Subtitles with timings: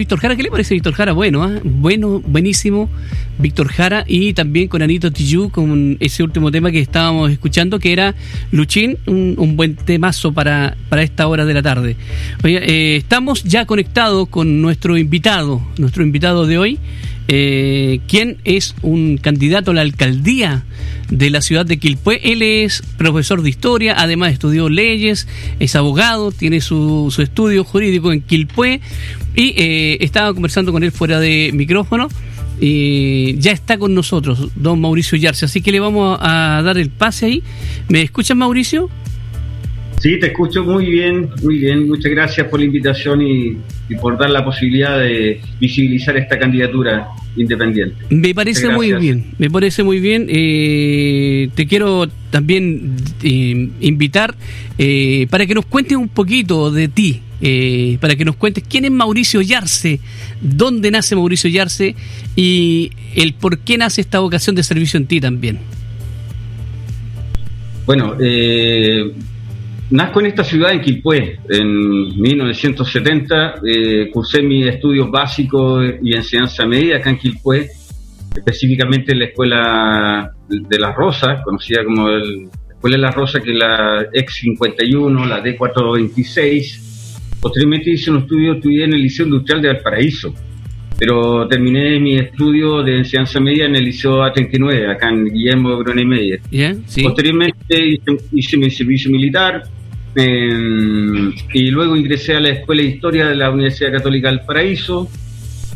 [0.00, 1.12] Víctor Jara, ¿qué le parece Víctor Jara?
[1.12, 1.60] Bueno, ¿ah?
[1.62, 2.88] bueno, buenísimo
[3.36, 7.92] Víctor Jara y también con Anito Tijoux con ese último tema que estábamos escuchando que
[7.92, 8.14] era
[8.50, 11.96] Luchín, un, buen temazo para, para esta hora de la tarde.
[12.44, 16.78] Eh, estamos ya conectados con nuestro invitado, nuestro invitado de hoy,
[17.28, 20.64] eh, quien es un candidato a la alcaldía
[21.10, 22.20] de la ciudad de Quilpué.
[22.24, 25.28] Él es profesor de historia, además estudió leyes,
[25.58, 28.80] es abogado, tiene su, su estudio jurídico en Quilpué
[29.34, 32.08] y eh, estaba conversando con él fuera de micrófono.
[32.62, 35.46] Y ya está con nosotros, don Mauricio Yarse.
[35.46, 37.42] Así que le vamos a dar el pase ahí.
[37.88, 38.90] ¿Me escuchas, Mauricio?
[40.00, 41.86] Sí, te escucho muy bien, muy bien.
[41.86, 43.58] Muchas gracias por la invitación y,
[44.00, 47.96] por dar la posibilidad de visibilizar esta candidatura independiente.
[48.08, 50.26] Me parece muy bien, me parece muy bien.
[50.30, 54.34] Eh, te quiero también eh, invitar
[54.78, 57.20] eh, para que nos cuentes un poquito de ti,
[58.00, 60.00] para que nos cuentes quién es Mauricio Yarse,
[60.40, 61.94] dónde nace Mauricio Yarse
[62.36, 65.58] y el por qué nace esta vocación de servicio en ti también.
[67.90, 69.10] Bueno, eh,
[69.90, 73.54] Nazco en esta ciudad, en Quilpué, en 1970.
[73.66, 77.68] Eh, cursé mis estudios básicos y enseñanza media acá en Quilpué,
[78.36, 83.42] específicamente en la Escuela de las Rosas, conocida como el, la Escuela de las Rosas,
[83.42, 87.38] que es la ex 51, la D426.
[87.40, 90.32] Posteriormente hice un estudio, estudié en el Liceo Industrial de Valparaíso,
[90.96, 96.04] pero terminé mi estudio de enseñanza media en el Liceo A39, acá en Guillermo Brone
[96.04, 96.40] Meyer.
[97.02, 99.64] Posteriormente hice, hice mi servicio militar,
[100.14, 105.08] eh, y luego ingresé a la Escuela de Historia de la Universidad Católica del Paraíso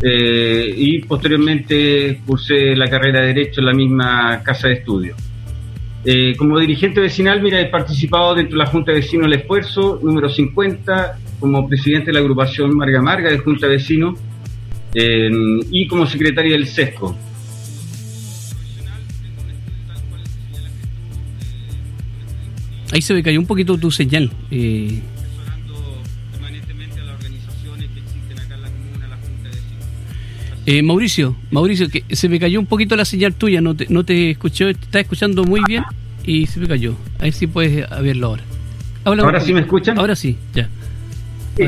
[0.03, 5.15] eh, y posteriormente cursé la carrera de Derecho en la misma casa de estudio.
[6.05, 10.01] Eh, como dirigente vecinal, mira, he participado dentro de la Junta de Vecinos El Esfuerzo,
[10.03, 14.19] número 50, como presidente de la agrupación Marga Marga de Junta de Vecinos
[14.97, 17.17] y como secretaria del SESCO.
[22.95, 24.31] Ahí se me cayó un poquito tu señal.
[24.53, 25.01] Eh.
[30.65, 34.05] Eh, Mauricio, Mauricio, que se me cayó un poquito la señal tuya, no te, no
[34.05, 35.83] te escuché, te estaba escuchando muy bien
[36.23, 36.95] y se me cayó.
[37.19, 38.45] A ver si puedes verlo ahora.
[39.05, 39.99] ¿Ahora sí me escuchan?
[39.99, 40.69] Ahora sí, ya.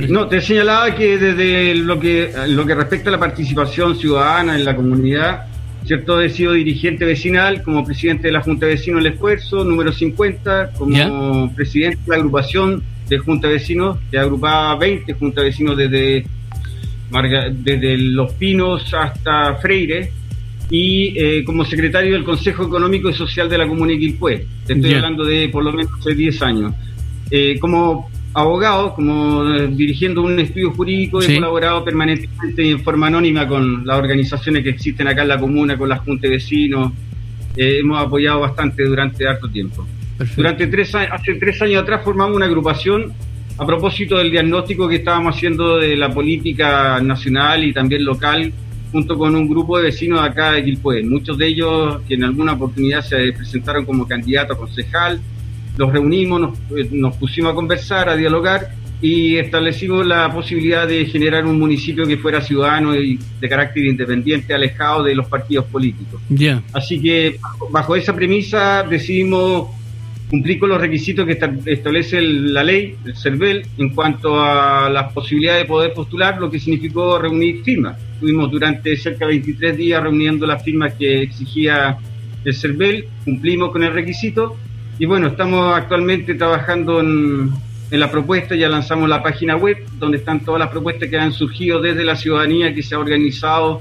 [0.08, 4.64] no, te señalaba que desde lo que, lo que respecta a la participación ciudadana en
[4.64, 5.46] la comunidad,
[5.86, 6.20] ¿cierto?
[6.20, 10.72] He sido dirigente vecinal como presidente de la Junta de Vecinos del Esfuerzo, número 50,
[10.76, 15.76] como presidente de la agrupación de Junta de Vecinos, que agrupaba 20 Junta de Vecinos
[15.76, 16.26] desde,
[17.52, 20.10] desde Los Pinos hasta Freire,
[20.68, 24.46] y eh, como secretario del Consejo Económico y Social de la Comuna de Quilpué.
[24.66, 26.74] Te estoy hablando de por lo menos hace 10 años.
[27.30, 33.06] Eh, como abogado, como eh, dirigiendo un estudio jurídico, he colaborado permanentemente y en forma
[33.06, 36.92] anónima con las organizaciones que existen acá en la comuna, con la Junta de Vecinos.
[37.56, 39.86] Eh, hemos apoyado bastante durante harto tiempo.
[40.36, 43.14] Durante tres años, hace tres años atrás formamos una agrupación
[43.56, 48.52] a propósito del diagnóstico que estábamos haciendo de la política nacional y también local,
[48.92, 51.02] junto con un grupo de vecinos de acá de Quilpué.
[51.04, 55.20] Muchos de ellos que en alguna oportunidad se presentaron como candidato a concejal,
[55.76, 58.68] nos reunimos, eh, nos, pusimos a conversar, a dialogar
[59.00, 64.54] y establecimos la posibilidad de generar un municipio que fuera ciudadano y de carácter independiente,
[64.54, 66.20] alejado de los partidos políticos.
[66.72, 67.38] Así que
[67.70, 69.68] bajo esa premisa decidimos
[70.30, 75.62] cumplir con los requisitos que establece la ley, el CERVEL, en cuanto a las posibilidades
[75.62, 77.98] de poder postular, lo que significó reunir firmas.
[78.14, 81.96] Estuvimos durante cerca de 23 días reuniendo las firmas que exigía
[82.44, 84.56] el CERVEL, cumplimos con el requisito
[84.98, 87.52] y bueno, estamos actualmente trabajando en,
[87.90, 91.80] la propuesta, ya lanzamos la página web donde están todas las propuestas que han surgido
[91.80, 93.80] desde la ciudadanía que se ha organizado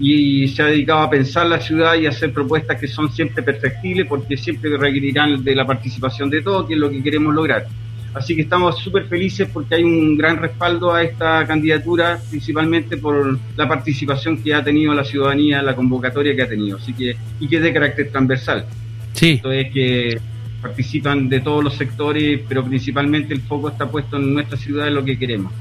[0.00, 3.42] y se ha dedicado a pensar la ciudad y a hacer propuestas que son siempre
[3.42, 7.66] perfectibles porque siempre requerirán de la participación de todos, que es lo que queremos lograr.
[8.14, 13.38] Así que estamos súper felices porque hay un gran respaldo a esta candidatura, principalmente por
[13.56, 17.48] la participación que ha tenido la ciudadanía, la convocatoria que ha tenido, así que y
[17.48, 18.66] que es de carácter transversal.
[19.12, 19.32] Sí.
[19.32, 20.31] Esto es que
[20.62, 24.94] participan de todos los sectores, pero principalmente el foco está puesto en nuestra ciudad, en
[24.94, 25.52] lo que queremos.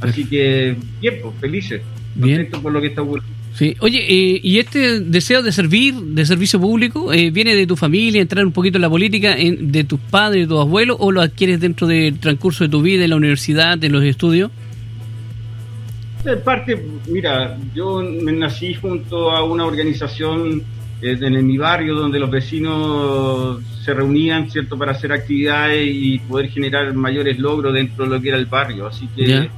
[0.00, 1.82] Así que, bien, pues, felices,
[2.18, 3.40] contentos por lo que está ocurriendo.
[3.54, 3.76] Sí.
[3.80, 8.22] Oye, eh, ¿y este deseo de servir, de servicio público, eh, viene de tu familia,
[8.22, 11.58] entrar un poquito en la política, de tus padres, de tus abuelos, o lo adquieres
[11.58, 14.50] dentro del transcurso de tu vida en la universidad, de los estudios?
[16.24, 20.62] En parte, mira, yo me nací junto a una organización
[21.02, 26.94] en mi barrio donde los vecinos se reunían cierto para hacer actividades y poder generar
[26.94, 28.86] mayores logros dentro de lo que era el barrio.
[28.86, 29.48] Así que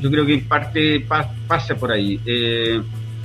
[0.00, 1.04] yo creo que en parte
[1.46, 2.20] pasa por ahí.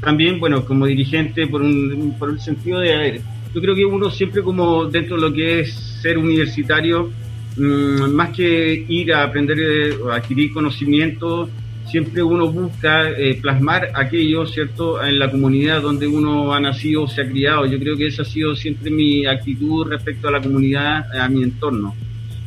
[0.02, 4.10] también, bueno, como dirigente, por un, por un sentido de, a yo creo que uno
[4.10, 7.12] siempre como dentro de lo que es ser universitario,
[7.56, 11.50] mm, más que ir a aprender o adquirir conocimiento,
[11.90, 17.08] siempre uno busca eh, plasmar aquello, ¿cierto?, en la comunidad donde uno ha nacido o
[17.08, 17.66] se ha criado.
[17.66, 21.44] Yo creo que esa ha sido siempre mi actitud respecto a la comunidad, a mi
[21.44, 21.96] entorno.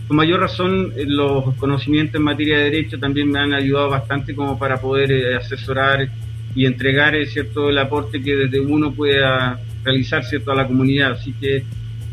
[0.09, 4.35] Con mayor razón, eh, los conocimientos en materia de derecho también me han ayudado bastante
[4.35, 6.09] como para poder eh, asesorar
[6.55, 11.13] y entregar, ¿cierto?, el aporte que desde uno pueda realizar, ¿cierto?, a la comunidad.
[11.13, 11.65] Así que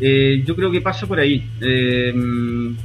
[0.05, 1.41] eh, yo creo que pasa por ahí.
[1.61, 2.13] Eh,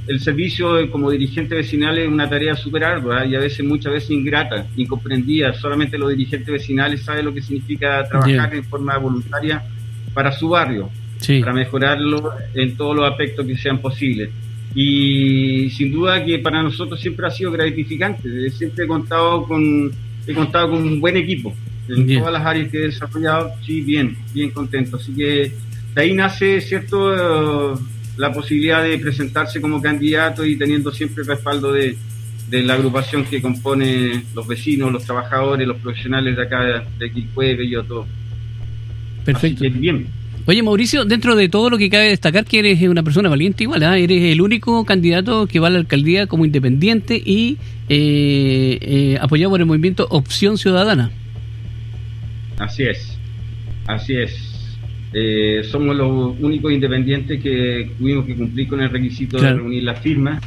[0.06, 4.12] el servicio como dirigente vecinal es una tarea súper ardua y a veces, muchas veces
[4.12, 5.52] ingrata, incomprendida.
[5.52, 9.64] Solamente los dirigentes vecinales saben lo que significa trabajar en forma voluntaria
[10.14, 10.90] para su barrio,
[11.40, 14.30] para mejorarlo en todos los aspectos que sean posibles.
[14.76, 18.48] Y sin duda que para nosotros siempre ha sido gratificante.
[18.50, 19.90] Siempre he contado con,
[20.24, 21.52] he contado con un buen equipo
[21.88, 23.50] en todas las áreas que he desarrollado.
[23.66, 24.98] Sí, bien, bien contento.
[24.98, 25.52] Así que
[25.98, 27.74] de ahí nace, ¿cierto?,
[28.16, 31.96] la posibilidad de presentarse como candidato y teniendo siempre el respaldo de,
[32.52, 37.72] la agrupación que compone los vecinos, los trabajadores, los profesionales de acá, de Quilpue, y
[37.88, 38.06] todo.
[39.24, 39.64] Perfecto.
[39.72, 40.06] bien.
[40.46, 43.82] Oye, Mauricio, dentro de todo lo que cabe destacar que eres una persona valiente igual,
[43.82, 43.98] ¿ah?
[43.98, 47.58] eres el único candidato que va a la alcaldía como independiente y
[47.88, 51.10] eh, eh, apoyado por el movimiento Opción Ciudadana.
[52.56, 53.18] Así es,
[53.88, 54.57] así es.
[55.12, 60.00] Eh, somos los únicos independientes que tuvimos que cumplir con el requisito de reunir las
[60.00, 60.42] firmas.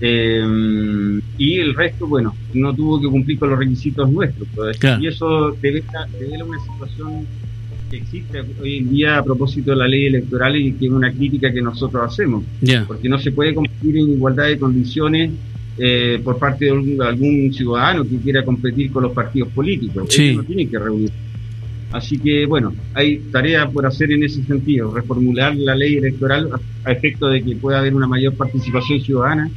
[0.00, 4.48] Eh, y el resto, bueno, no tuvo que cumplir con los requisitos nuestros.
[4.54, 4.78] Pues.
[5.00, 7.26] Y eso debe a una situación
[7.90, 11.12] que existe hoy en día a propósito de la ley electoral y que es una
[11.12, 12.44] crítica que nosotros hacemos.
[12.86, 15.30] Porque no se puede competir en igualdad de condiciones
[15.78, 16.70] eh, por parte de
[17.04, 20.06] algún, ciudadano que quiera competir con los partidos políticos.
[20.10, 20.34] Sí.
[20.34, 21.10] no tiene que reunir
[21.96, 26.50] Así que, bueno, hay tarea por hacer en ese sentido, reformular la ley electoral
[26.84, 29.50] a, efecto de que pueda haber una mayor participación ciudadana,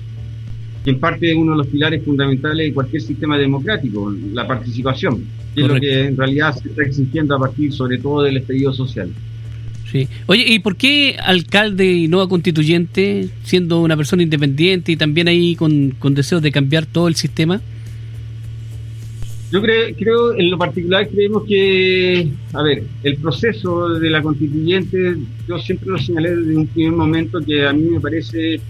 [0.86, 5.26] que en parte es uno de los pilares fundamentales de cualquier sistema democrático, la participación,
[5.54, 8.72] que es lo que en realidad se está exigiendo a partir sobre todo del estallido
[8.72, 9.10] social.
[9.92, 10.08] Sí.
[10.28, 15.56] Oye, ¿y por qué alcalde y no constituyente, siendo una persona independiente y también ahí
[15.56, 17.60] con, con deseos de cambiar todo el sistema?
[19.52, 25.16] Yo creo, creo, en lo particular, creemos que, a ver, el proceso de la constituyente,
[25.48, 28.62] yo siempre lo señalé desde un primer momento que a mí me parece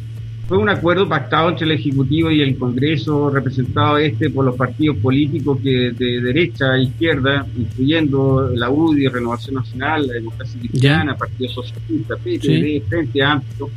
[0.49, 4.97] fue un acuerdo pactado entre el Ejecutivo y el Congreso, representado este por los partidos
[4.97, 11.51] políticos que de derecha a izquierda, incluyendo la UDI, Renovación Nacional, la Democracia Cristiana, Partido
[11.51, 13.69] Socialista, PPD, Frente Amplio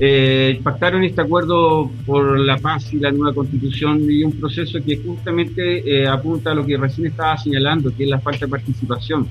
[0.00, 4.98] eh, pactaron este acuerdo por la paz y la nueva constitución y un proceso que
[4.98, 9.26] justamente eh, apunta a lo que recién estaba señalando, que es la falta de participación.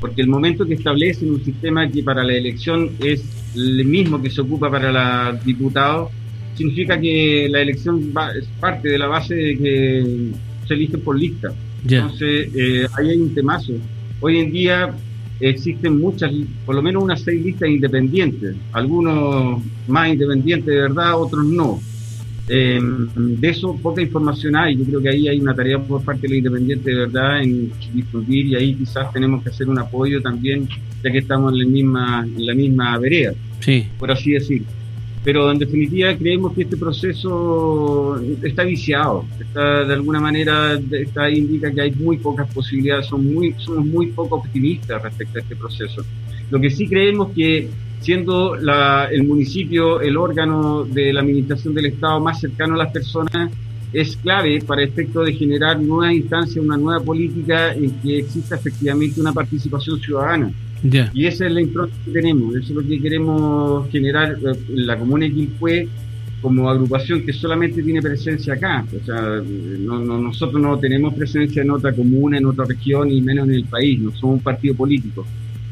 [0.00, 3.24] Porque el momento que establecen un sistema que para la elección es
[3.56, 6.10] el mismo que se ocupa para los diputados,
[6.54, 10.30] significa que la elección es parte de la base de que
[10.68, 11.52] se elige por lista.
[11.88, 13.72] Entonces, eh, ahí hay un temazo.
[14.20, 14.94] Hoy en día
[15.40, 16.32] existen muchas,
[16.64, 21.80] por lo menos unas seis listas independientes, algunos más independientes de verdad, otros no.
[22.48, 22.80] Eh,
[23.16, 26.28] de eso poca información hay, yo creo que ahí hay una tarea por parte de
[26.28, 30.68] los independientes de verdad en difundir y ahí quizás tenemos que hacer un apoyo también,
[31.02, 33.86] ya que estamos en la misma, en la misma vereda, sí.
[33.98, 34.62] por así decir
[35.26, 41.72] pero en definitiva creemos que este proceso está viciado, está de alguna manera está, indica
[41.72, 46.04] que hay muy pocas posibilidades, son muy, somos muy poco optimistas respecto a este proceso.
[46.48, 47.68] Lo que sí creemos que
[47.98, 52.92] siendo la, el municipio el órgano de la administración del Estado más cercano a las
[52.92, 53.50] personas,
[53.92, 59.20] es clave para efecto de generar nuevas instancias, una nueva política en que exista efectivamente
[59.20, 60.52] una participación ciudadana.
[61.14, 64.58] Y esa es la impronta que tenemos, eso es lo que queremos generar en eh,
[64.68, 65.88] la comuna de Quilpue
[66.40, 68.84] como agrupación que solamente tiene presencia acá.
[68.94, 69.42] O sea,
[69.80, 73.64] no, nosotros no tenemos presencia en otra comuna, en otra región y menos en el
[73.64, 75.26] país, no somos un partido político.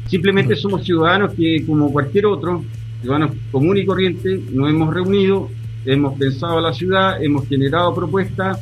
[0.07, 2.63] Simplemente somos ciudadanos que, como cualquier otro,
[3.01, 5.49] ciudadanos común y corriente, nos hemos reunido,
[5.85, 8.59] hemos pensado la ciudad, hemos generado propuestas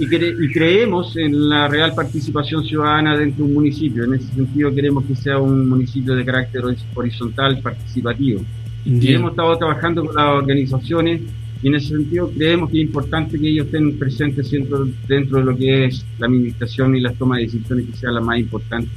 [0.00, 4.04] y, creemos en la real participación ciudadana dentro de un municipio.
[4.04, 6.62] En ese sentido queremos que sea un municipio de carácter
[6.94, 8.40] horizontal, participativo.
[8.84, 11.20] Y hemos estado trabajando con las organizaciones
[11.62, 15.44] y en ese sentido creemos que es importante que ellos estén presentes dentro, dentro de
[15.44, 18.88] lo que es la administración y las tomas de decisiones que sea la más importante.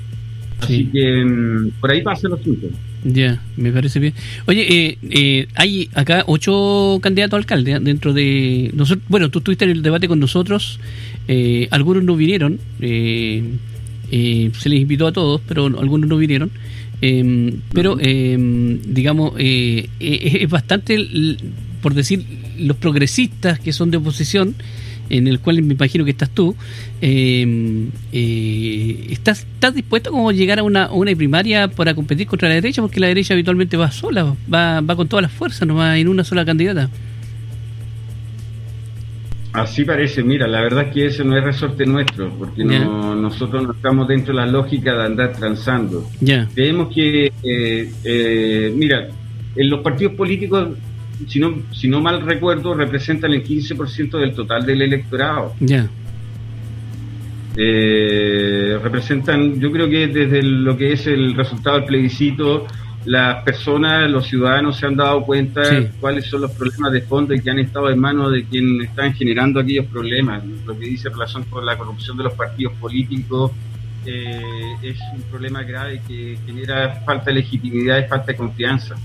[0.62, 2.68] Así que mm, por ahí pasa el asunto.
[3.04, 4.14] Ya, me parece bien.
[4.46, 7.80] Oye, eh, eh, hay acá ocho candidatos a alcalde ¿eh?
[7.82, 9.06] dentro de nosotros.
[9.10, 10.80] Bueno, tú estuviste en el debate con nosotros.
[11.28, 12.60] Eh, algunos no vinieron.
[12.80, 13.44] Eh,
[14.12, 16.52] eh, se les invitó a todos, pero algunos no vinieron.
[17.02, 18.38] Eh, pero, eh,
[18.86, 20.98] digamos, es bastante,
[21.82, 22.24] por decir,
[22.58, 24.56] los progresistas que son de oposición,
[25.10, 26.56] en el cual me imagino que estás tú,
[27.02, 32.50] eh, eh, ¿estás, ¿estás dispuesto como llegar a una, a una primaria para competir contra
[32.50, 32.82] la derecha?
[32.82, 36.08] Porque la derecha habitualmente va sola, va, va con todas las fuerzas, no va en
[36.08, 36.90] una sola candidata.
[39.54, 43.64] Así parece, mira, la verdad es que ese no es resorte nuestro, porque no, nosotros
[43.64, 46.10] no estamos dentro de la lógica de andar transando.
[46.20, 49.10] Ya, Creemos que, eh, eh, mira,
[49.56, 50.70] en los partidos políticos,
[51.28, 55.54] si no, si no mal recuerdo, representan el 15% del total del electorado.
[55.60, 55.88] ya,
[57.56, 62.66] Eh, representan, yo creo que desde lo que es el resultado del plebiscito,
[63.06, 65.88] las personas, los ciudadanos se han dado cuenta Sí.
[66.00, 69.14] cuáles son los problemas de fondo y que han estado en manos de quienes están
[69.14, 70.44] generando aquellos problemas.
[70.66, 73.52] Lo que dice relación con la corrupción de los partidos políticos
[74.06, 74.42] eh,
[74.82, 78.96] es un problema grave que genera falta de legitimidad y falta de confianza.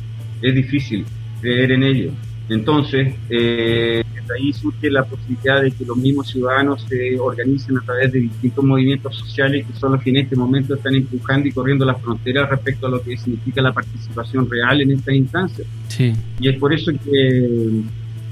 [0.41, 1.05] Es difícil
[1.41, 2.13] creer en ello.
[2.49, 7.83] Entonces, eh, desde ahí surge la posibilidad de que los mismos ciudadanos se organicen a
[7.83, 11.53] través de distintos movimientos sociales que son los que en este momento están empujando y
[11.53, 15.65] corriendo las fronteras respecto a lo que significa la participación real en esta instancia.
[15.89, 17.83] sí, Y es por eso que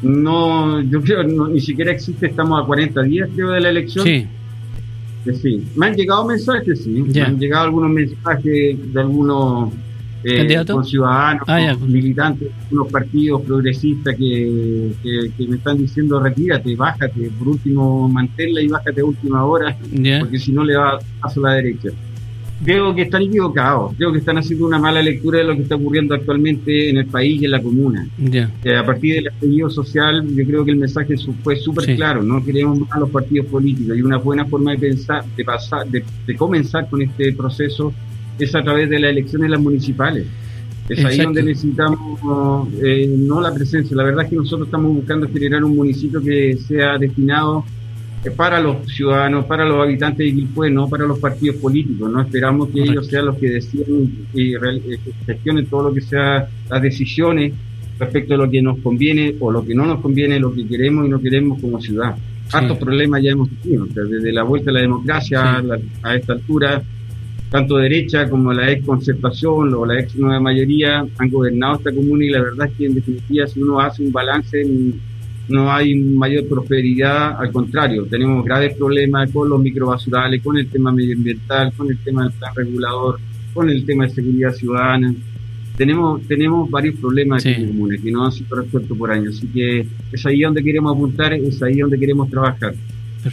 [0.02, 4.04] no, yo creo, no, ni siquiera existe, estamos a 40 días creo de la elección.
[4.04, 4.26] sí,
[5.42, 5.64] sí.
[5.75, 7.04] Me han llegado mensajes, sí.
[7.08, 7.22] Ya.
[7.25, 9.72] Me han llegado algunos mensajes de algunos
[10.25, 11.76] eh, con ciudadanos, Ah, ya.
[11.76, 18.08] con militantes, unos partidos progresistas que, que, que me están diciendo retírate, bájate, por último
[18.08, 21.54] manténla y bájate a última hora, ya, porque si no le va paso a la
[21.56, 21.90] derecha.
[22.64, 25.75] Creo que están equivocados, creo que están haciendo una mala lectura de lo que está
[25.75, 28.08] ocurriendo actualmente en el país y en la comuna.
[28.16, 31.96] ya, Eh, a partir del estallido social, yo creo que el mensaje fue súper Sí.
[31.96, 35.44] claro, no queremos más a los partidos políticos y una buena forma de pensar, de
[35.44, 37.92] pasar, de, de comenzar con este proceso
[38.38, 40.26] es a través de las elecciones las municipales.
[40.88, 41.22] Es ahí Exacto.
[41.24, 43.96] donde necesitamos eh, no la presencia.
[43.96, 47.64] La verdad es que nosotros estamos buscando generar un municipio que sea destinado
[48.24, 52.10] eh, para los ciudadanos, para los habitantes de Quilpué, no para los partidos políticos.
[52.10, 52.92] No esperamos que Correcto.
[52.92, 57.52] ellos sean los que deciden y eh, gestionen todo lo que sea las decisiones
[57.98, 61.06] respecto a lo que nos conviene o lo que no nos conviene, lo que queremos
[61.06, 62.14] y no queremos como ciudad.
[62.16, 62.52] Sí.
[62.56, 65.46] Hartos problemas ya hemos tenido, desde la vuelta a la democracia Sí.
[65.46, 66.82] a, la- a esta altura,
[67.50, 72.24] tanto derecha como la ex concertación o la ex nueva mayoría han gobernado esta comuna
[72.24, 74.64] y la verdad es que en definitiva si uno hace un balance
[75.48, 80.90] no hay mayor prosperidad, al contrario, tenemos graves problemas con los microbasurales, con el tema
[80.90, 83.20] medioambiental, con el tema del plan regulador,
[83.54, 85.14] con el tema de seguridad ciudadana.
[85.76, 87.50] Tenemos, tenemos varios problemas Sí.
[87.50, 90.64] en la comuna que no han sido resueltos por años, así que es ahí donde
[90.64, 92.74] queremos apuntar, es ahí donde queremos trabajar.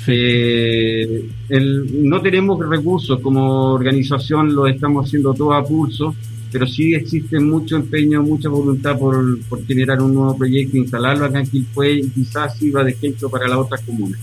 [0.08, 6.16] Eh, el- no tenemos recursos como organización, lo estamos haciendo todo a pulso,
[6.52, 11.40] pero sí existe mucho empeño, mucha voluntad por, por generar un nuevo proyecto, instalarlo acá
[11.40, 14.20] en Quilpué y quizás sirva de ejemplo para las otras comunas.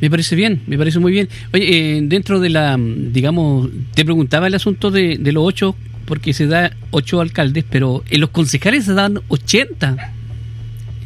[0.00, 1.28] Me parece bien, me parece muy bien.
[1.54, 6.34] Oye, eh, dentro de la, digamos, te preguntaba el asunto de, de los ocho, porque
[6.34, 10.13] se da ocho alcaldes, pero en los concejales se dan 80.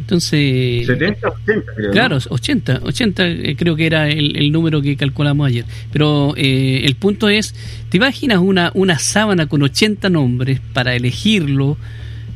[0.08, 1.88] Entonces, 70, 80 creo.
[1.88, 1.92] ¿no?
[1.92, 5.66] claro, 80, 80 eh, creo que era el, el número que calculamos ayer.
[5.92, 7.54] Pero eh, el punto es,
[7.90, 11.76] ¿te imaginas una, una sábana con 80 nombres para elegirlo?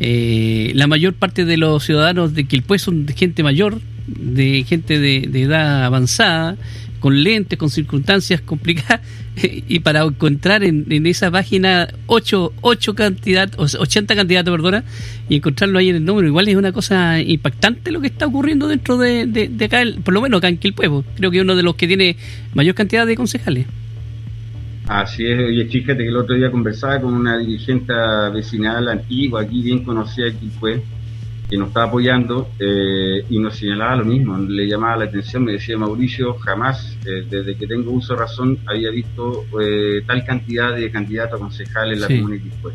[0.00, 5.00] Eh, la mayor parte de los ciudadanos de Quilpué son de gente mayor, de gente
[5.00, 6.58] de, de edad avanzada,
[7.02, 9.00] con lentes, con circunstancias complicadas,
[9.42, 14.84] y para encontrar en, esa página 8, ocho candidatos, 80 candidatos, perdona,
[15.28, 18.68] y encontrarlo ahí en el número, igual es una cosa impactante lo que está ocurriendo
[18.68, 21.04] dentro de, de, de acá, por lo menos acá en Quilpué, po.
[21.16, 22.16] creo que es uno de los que tiene
[22.54, 23.66] mayor cantidad de concejales.
[24.86, 27.92] Así es, y fíjate que el otro día conversaba con una dirigente
[28.32, 30.82] vecinal antigua, aquí bien conocida de Quilpué,
[31.52, 35.52] que nos estaba apoyando eh, y nos señalaba lo mismo, le llamaba la atención, me
[35.52, 40.74] decía Mauricio, jamás, eh, desde que tengo uso de razón, había visto eh, tal cantidad
[40.74, 42.14] de candidatos a concejales en la Sí.
[42.16, 42.72] comuna de Quilpué.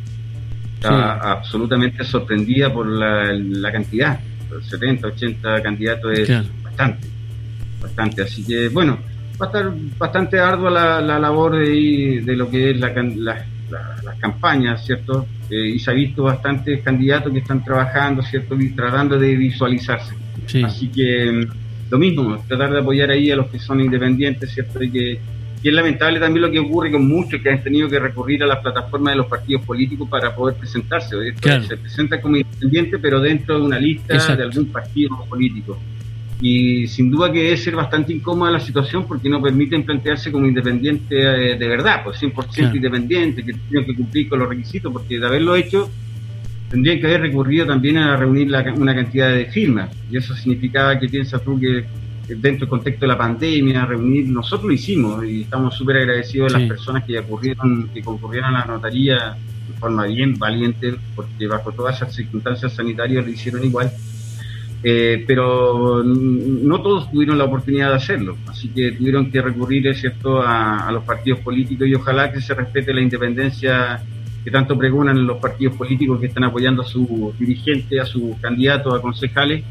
[0.75, 4.19] Estaba absolutamente sorprendida por la, la cantidad,
[4.69, 6.45] 70, 80 candidatos es Claro.
[6.61, 7.07] bastante,
[7.81, 8.99] bastante, así que bueno,
[9.41, 13.43] va a estar bastante ardua la, la labor de, de lo que es la, la-
[13.69, 15.25] la- las campañas, ¿cierto?
[15.49, 18.55] Eh, y se ha visto bastantes candidatos que están trabajando, ¿cierto?
[18.55, 20.13] Vi- Tratando de visualizarse.
[20.45, 20.63] Sí.
[20.63, 24.81] Así que mm, lo mismo, tratar de apoyar ahí a los que son independientes, ¿cierto?
[24.83, 25.19] Y que
[25.63, 28.45] Y es lamentable también lo que ocurre con muchos que han tenido que recurrir a
[28.45, 31.15] las plataformas de los partidos políticos para poder presentarse.
[31.67, 35.79] Se presenta como independiente, pero dentro de una lista de algún partido político.
[36.39, 40.45] Y sin duda que debe ser bastante incómoda la situación porque no permiten plantearse como
[40.45, 41.15] independiente
[41.53, 45.25] eh, de verdad, pues 100% independiente, que tienen que cumplir con los requisitos, porque de
[45.25, 45.89] haberlo hecho
[46.69, 49.89] tendrían que haber recurrido también a reunir una cantidad de firmas.
[50.11, 51.85] Y eso significaba que piensas tú que
[52.27, 56.59] dentro del contexto de la pandemia, reunir, nosotros lo hicimos y estamos súper agradecidos a
[56.59, 61.71] las personas que ocurrieron, que concurrieron a la notaría de forma bien valiente, porque bajo
[61.71, 63.91] todas esas circunstancias sanitarias lo hicieron igual.
[64.83, 70.41] Eh, pero no todos tuvieron la oportunidad de hacerlo, así que tuvieron que recurrir ¿cierto?
[70.41, 73.99] A, a los partidos políticos y ojalá que se respete la independencia
[74.47, 78.97] que tanto pregonan los partidos políticos que están apoyando a sus dirigentes, a sus candidatos,
[78.97, 79.61] a concejales,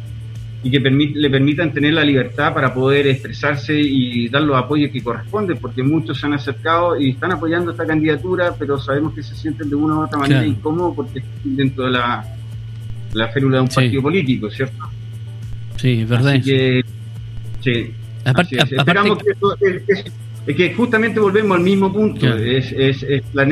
[0.63, 5.03] y que le permitan tener la libertad para poder expresarse y dar los apoyos que
[5.03, 9.35] corresponden, porque muchos se han acercado y están apoyando esta candidatura, pero sabemos que se
[9.35, 12.25] sienten de una u otra manera incómodos porque están dentro de la,
[13.15, 14.77] la férula de un partido político, ¿cierto?
[15.77, 16.41] Sí, es verdad.
[16.43, 16.83] que,
[17.61, 19.83] sí, Esperamos que,
[20.47, 22.35] es, que justamente volvemos al mismo punto.
[22.37, 23.45] Es, es, es la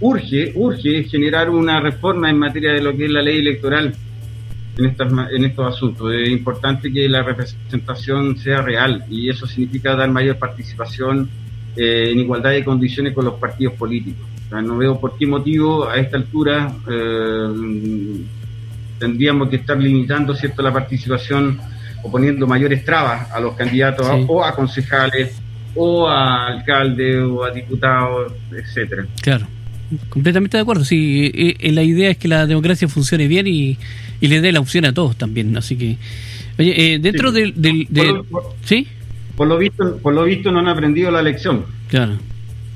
[0.00, 3.94] urge, urge generar una reforma en materia de lo que es la ley electoral
[4.76, 6.12] en, estas, en estos asuntos.
[6.12, 11.28] Es importante que la representación sea real y eso significa dar mayor participación
[11.76, 14.26] eh, en igualdad de condiciones con los partidos políticos.
[14.50, 18.24] no veo por qué motivo a esta altura eh,
[19.02, 21.58] tendríamos que estar limitando cierto la participación
[22.04, 25.34] o poniendo mayores trabas a los candidatos o a concejales
[25.74, 29.04] o a alcaldes o a diputados, etcétera.
[29.20, 29.48] Claro.
[30.08, 30.84] Completamente de acuerdo.
[30.84, 33.76] Sí, eh, eh, la idea es que la democracia funcione bien y,
[34.20, 35.56] le dé la opción a todos también.
[35.56, 35.96] Así que,
[36.60, 37.54] oye, eh, dentro del,
[38.64, 38.86] ¿sí?
[39.34, 41.64] Por lo visto, por lo visto no han aprendido la lección.
[41.88, 42.18] Claro,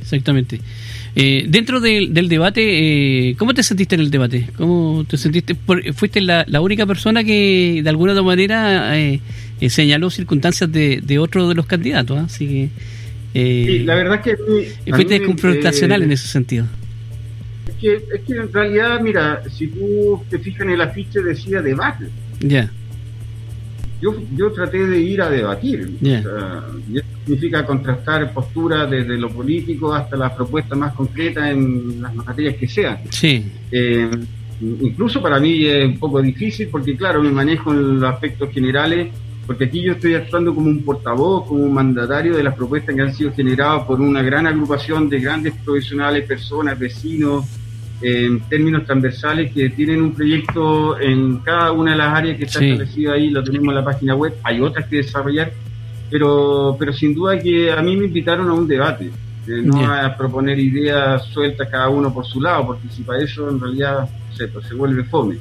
[0.00, 0.60] exactamente.
[1.16, 4.50] Dentro del, debate, ¿cómo te sentiste en el debate?
[4.56, 5.56] ¿Cómo te sentiste?
[5.94, 8.92] fuiste la, única persona que de alguna manera
[9.68, 12.24] señaló circunstancias de, de otro de los candidatos, ¿ah?
[12.26, 12.70] así que.
[13.34, 14.92] sí, la verdad es que.
[14.92, 16.66] fuiste confrontacional en ese sentido
[17.80, 22.06] que, es que en realidad, mira, si tú te fijas en el afiche decía debate.
[22.40, 22.70] Ya.
[24.00, 25.96] Yo, yo traté de ir a debatir.
[26.00, 32.14] y eso significa contrastar posturas desde lo político hasta las propuestas más concretas en las
[32.14, 32.98] materias que sean.
[33.10, 33.44] Sí.
[33.70, 34.10] Eh,
[34.60, 39.08] incluso para mí es un poco difícil porque, claro, me manejo en los aspectos generales,
[39.46, 43.02] porque aquí yo estoy actuando como un portavoz, como un mandatario de las propuestas que
[43.02, 47.44] han sido generadas por una gran agrupación de grandes profesionales, personas, vecinos,
[48.02, 52.62] en términos transversales que tienen un proyecto en cada una de las áreas que está
[52.62, 55.52] establecido ahí, lo tenemos en la página web, hay otras que desarrollar,
[56.10, 59.10] pero, pero sin duda que a mí me invitaron a un debate,
[59.46, 63.60] no a proponer ideas sueltas cada uno por su lado, porque si para eso en
[63.60, 65.36] realidad se, pues, se vuelve fome.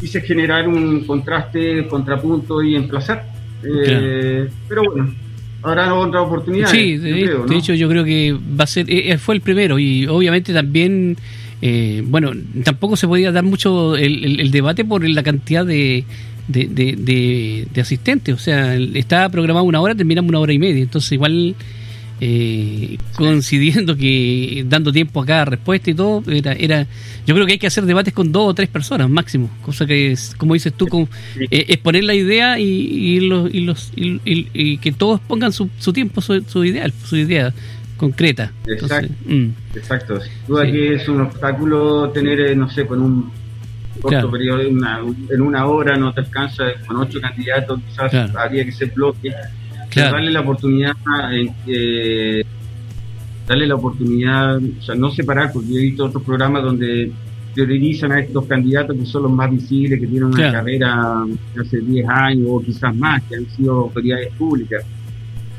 [0.00, 3.24] Quise generar un contraste, contrapunto y emplazar.
[3.62, 5.14] Eh, pero bueno,
[5.62, 6.68] habrá otra oportunidad.
[6.68, 10.52] Sí, de, hecho yo creo que va a ser, eh, fue el primero y obviamente
[10.52, 11.16] también
[11.64, 12.32] eh, bueno,
[12.64, 16.04] tampoco se podía dar mucho el, debate por la cantidad de,
[16.48, 18.34] de, asistentes.
[18.34, 20.82] O sea, estaba programado una hora, terminamos una hora y media.
[20.82, 21.54] Entonces, igual
[22.20, 26.86] eh, coincidiendo que dando tiempo a cada respuesta y todo, era, era
[27.26, 29.48] yo creo que hay que hacer debates con dos o tres personas máximo.
[29.62, 33.60] Cosa que, es, como dices tú, como, eh, es poner la idea y, los, y,
[33.60, 37.54] los, y, que todos pongan su, su tiempo, su, su ideal, su idea
[38.02, 38.50] concreta.
[38.66, 39.48] Exacto, mm.
[39.76, 40.20] exacto.
[40.20, 43.30] Sin duda que es un obstáculo tener, eh, no sé, con un
[44.00, 48.90] corto periodo, en una hora no te alcanza, con ocho candidatos quizás habría que ser
[48.90, 49.32] bloque.
[49.94, 50.96] Darle la oportunidad,
[51.68, 52.44] eh,
[53.46, 57.12] darle la oportunidad, o sea, no separar, porque yo he visto otros programas donde
[57.54, 61.24] priorizan a estos candidatos que son los más visibles, que tienen una carrera
[61.60, 64.84] hace 10 años o quizás más, que han sido autoridades públicas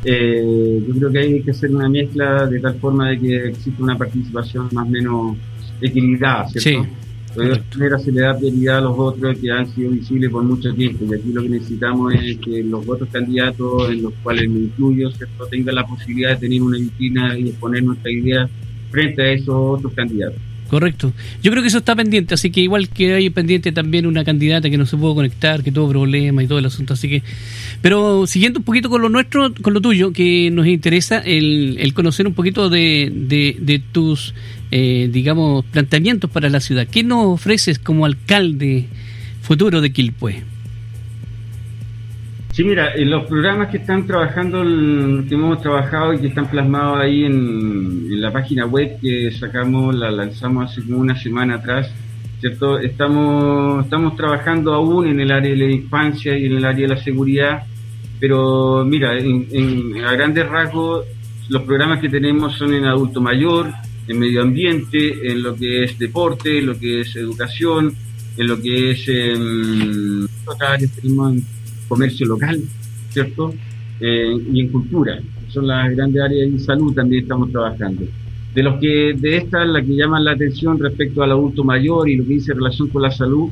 [0.05, 3.83] eh, yo creo que hay que hacer una mezcla de tal forma de que exista
[3.83, 5.37] una participación más o menos
[5.81, 6.87] equilibrada, ¿cierto?
[7.35, 10.43] De esta manera se le da prioridad a los otros que han sido visibles por
[10.43, 14.47] mucho tiempo y aquí lo que necesitamos es que los otros candidatos, en los cuales
[14.49, 15.47] me incluyo, ¿cierto?
[15.47, 18.47] tengan la posibilidad de tener una vitrina y exponer nuestra idea
[18.91, 20.39] frente a esos otros candidatos.
[20.69, 21.13] Correcto.
[21.43, 24.69] Yo creo que eso está pendiente, así que igual que hay pendiente también una candidata
[24.69, 27.23] que no se pudo conectar, que tuvo problemas y todo el asunto, así que...
[27.82, 31.93] Pero siguiendo un poquito con lo nuestro, con lo tuyo, que nos interesa el, el
[31.93, 33.12] conocer un poquito de,
[33.60, 34.34] de, tus,
[34.71, 36.88] eh, digamos, planteamientos para la ciudad.
[36.88, 38.88] ¿Qué nos ofreces como alcalde
[39.41, 40.52] futuro de Quilpue?
[42.53, 44.61] Sí, mira, en los programas que están trabajando,
[45.27, 50.11] que hemos trabajado y que están plasmados ahí en, la página web que sacamos, la
[50.11, 51.91] lanzamos hace como una semana atrás,
[52.39, 52.77] ¿cierto?
[52.77, 56.93] Estamos, estamos trabajando aún en el área de la infancia y en el área de
[56.93, 57.63] la seguridad,
[58.19, 61.07] pero mira, en, a grandes rasgos,
[61.49, 63.73] los programas que tenemos son en adulto mayor,
[64.07, 67.95] en medio ambiente, en lo que es deporte, en lo que es educación,
[68.37, 69.09] en lo que es
[70.45, 71.33] otra tenemos
[71.93, 72.60] comercio local,
[73.10, 73.53] ¿cierto?
[73.99, 75.19] Eh, y en cultura.
[75.49, 78.03] Son las grandes áreas de salud también estamos trabajando.
[78.56, 82.15] De los que, de estas, la que llaman la atención respecto al adulto mayor y
[82.17, 83.49] lo que dice relación con la salud,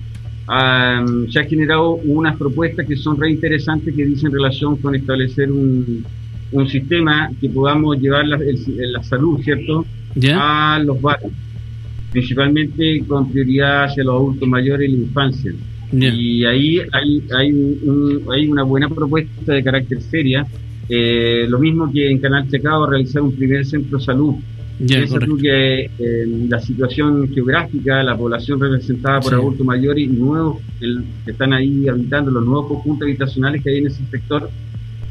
[1.29, 6.03] se ha generado unas propuestas que son re interesantes que dicen relación con establecer un,
[6.51, 9.85] un sistema que podamos llevar la, la salud, ¿cierto?
[10.35, 11.31] A los barrios,
[12.11, 15.51] principalmente con prioridad hacia los adultos mayores y la infancia.
[15.91, 20.45] Y ahí hay, hay, un, hay una buena propuesta de carácter seria.
[20.87, 24.35] Eh, lo mismo que en Canal Checado realizar un primer centro salud.
[24.83, 25.05] Yeah,
[25.39, 31.53] que eh, la situación geográfica, la población representada por adultos mayores y nuevos que están
[31.53, 34.49] ahí habitando, los nuevos conjuntos habitacionales que hay en ese sector,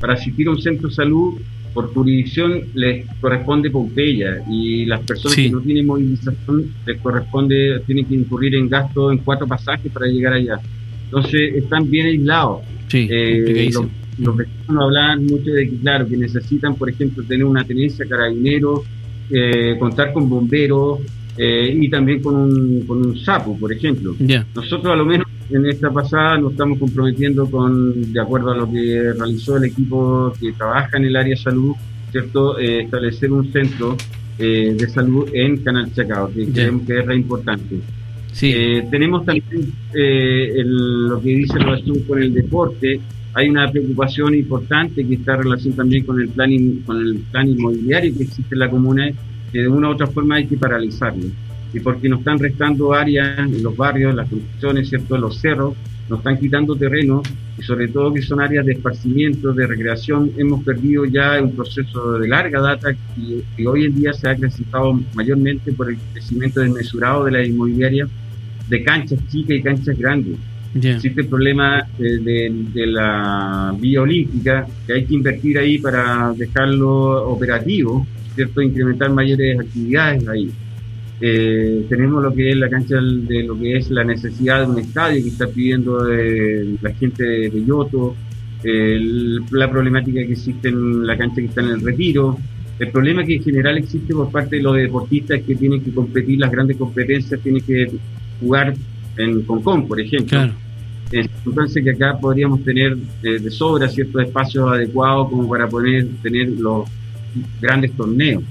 [0.01, 1.35] para asistir a un centro de salud
[1.73, 8.07] por jurisdicción les corresponde Pompeya y las personas que no tienen movilización les corresponde, tienen
[8.07, 10.59] que incurrir en gasto en cuatro pasajes para llegar allá.
[11.05, 12.63] Entonces están bien aislados.
[12.93, 13.71] Eh,
[14.19, 18.85] los, vecinos hablan mucho de que, claro, que necesitan, por ejemplo, tener una tenencia carabinero,
[19.31, 21.01] eh, contar con bomberos
[21.37, 24.15] eh, y también con un, con un sapo, por ejemplo.
[24.55, 28.71] Nosotros a lo menos en esta pasada nos estamos comprometiendo con, de acuerdo a lo
[28.71, 31.75] que realizó el equipo que trabaja en el área de salud,
[32.11, 32.59] ¿cierto?
[32.59, 33.97] Eh, establecer un centro
[34.39, 37.77] eh, de salud en Canal Chacao, que creemos que es re importante.
[38.33, 38.53] Sí.
[38.55, 43.01] Eh, tenemos también lo que dice relación con el deporte.
[43.35, 46.51] Hay una preocupación importante que está en relación también con el plan,
[46.87, 49.11] con el plan inmobiliario que existe en la comuna,
[49.53, 51.27] que de una u otra forma hay que paralizarlo
[51.73, 55.17] y porque nos están restando áreas en los barrios, las construcciones, ¿cierto?
[55.17, 55.75] los cerros,
[56.09, 57.23] nos están quitando terreno
[57.57, 60.33] y sobre todo que son áreas de esparcimiento, de recreación.
[60.37, 62.89] Hemos perdido ya un proceso de larga data
[63.57, 68.09] que, hoy en día se ha acrecentado mayormente por el crecimiento desmesurado de la inmobiliaria
[68.69, 70.37] de canchas chicas y canchas grandes.
[70.75, 72.19] Existe el problema de,
[72.73, 78.07] de, la vía olímpica, que hay que invertir ahí para dejarlo operativo,
[78.37, 78.63] ¿cierto?
[78.63, 80.51] Incrementar mayores actividades ahí.
[81.21, 84.79] Eh, tenemos lo que es la cancha de lo que es la necesidad de un
[84.79, 88.17] estadio que está pidiendo eh, la gente de Yoto,
[88.63, 92.39] la problemática que existe en la cancha que está en el retiro,
[92.81, 96.39] el problema que en general existe por parte de los deportistas que tienen que competir
[96.39, 97.91] las grandes competencias, tienen que
[98.41, 98.75] jugar
[99.19, 100.51] en Concón, por ejemplo.
[101.13, 106.49] Entonces que acá podríamos tener eh, de sobra ciertos espacios adecuados como para poder tener
[106.51, 106.89] los
[107.61, 108.43] grandes torneos.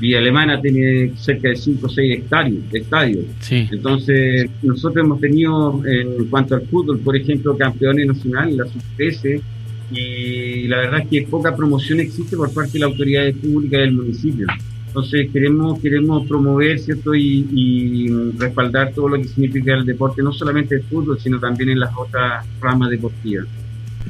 [0.00, 2.24] Villa Alemana tiene cerca de 5 o 6
[2.72, 3.24] estadios.
[3.50, 9.42] Entonces, nosotros hemos tenido, en cuanto al fútbol, por ejemplo, campeones nacionales, la sub
[9.90, 13.92] y la verdad es que poca promoción existe por parte de la autoridad pública del
[13.92, 14.46] municipio.
[14.86, 20.32] Entonces, queremos queremos promover cierto y, y respaldar todo lo que significa el deporte, no
[20.32, 23.46] solamente el fútbol, sino también en las otras ramas deportivas.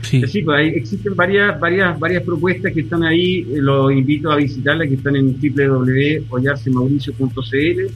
[0.03, 0.43] Sí.
[0.43, 4.89] pues ahí existen varias, varias, varias propuestas que están ahí, eh, los invito a visitarlas,
[4.89, 7.93] que están en www.ollarcemauricio.cl.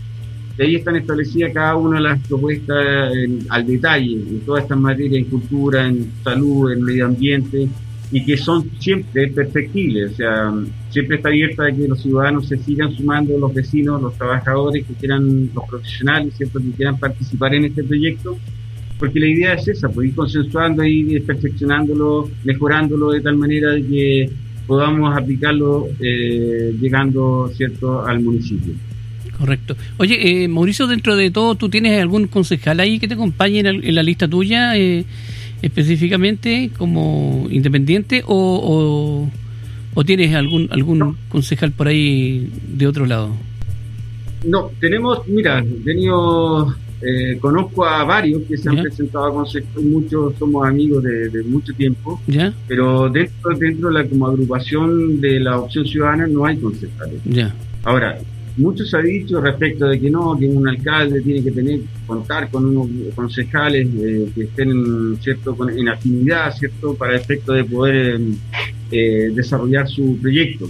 [0.57, 3.13] De ahí están establecidas cada una de las propuestas
[3.49, 7.69] al detalle, en todas estas materias, en cultura, en salud, en medio ambiente,
[8.11, 10.53] y que son siempre perfectibles, o sea,
[10.91, 14.95] siempre está abierta a que los ciudadanos se sigan sumando, los vecinos, los trabajadores que
[14.95, 16.59] quieran, los profesionales, ¿cierto?
[16.59, 18.39] que quieran participar en este proyecto
[18.99, 23.87] porque la idea es esa, pues ir consensuando, y perfeccionándolo, mejorándolo de tal manera de
[23.87, 24.31] que
[24.67, 28.75] podamos aplicarlo eh, llegando cierto al municipio.
[29.39, 29.77] Correcto.
[29.99, 33.95] Oye, eh, Mauricio, dentro de todo, ¿tú tienes algún concejal ahí que te acompañe en,
[33.95, 35.05] la lista tuya eh,
[35.63, 39.31] específicamente como independiente o,
[39.95, 43.35] o, tienes algún algún concejal por ahí de otro lado?
[44.45, 49.67] No, tenemos, mira, he tenido eh, conozco a varios que se han presentado a consejo,
[49.83, 52.21] muchos somos amigos de, mucho tiempo,
[52.67, 57.21] pero dentro, dentro de la como agrupación de la opción ciudadana no hay concejales.
[57.85, 58.19] Ahora,
[58.59, 62.65] muchos han dicho respecto de que no, que un alcalde tiene que tener contar con
[62.67, 68.21] unos concejales eh, que estén cierto en afinidad, cierto, para efecto de poder
[68.91, 70.69] eh, desarrollar su proyecto.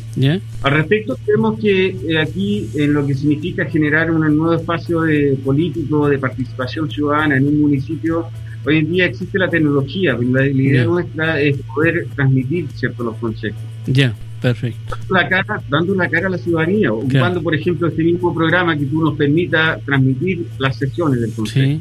[0.62, 5.38] Al respecto, creemos que eh, aquí en lo que significa generar un nuevo espacio de
[5.44, 8.26] político de participación ciudadana en un municipio,
[8.66, 13.62] Hoy en día existe la tecnología, la, idea nuestra es poder transmitir ciertos los conceptos.
[13.86, 14.96] Ya, perfecto.
[14.96, 18.76] Dando la, cara, dando la cara a la ciudadanía, ocupando, por ejemplo, este mismo programa
[18.76, 21.80] que tú nos permita transmitir las sesiones del Consejo.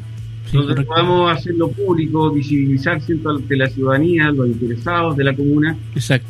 [0.50, 5.76] Sí, Entonces podamos hacerlo público, visibilizar siempre ante la ciudadanía, los interesados de la comuna,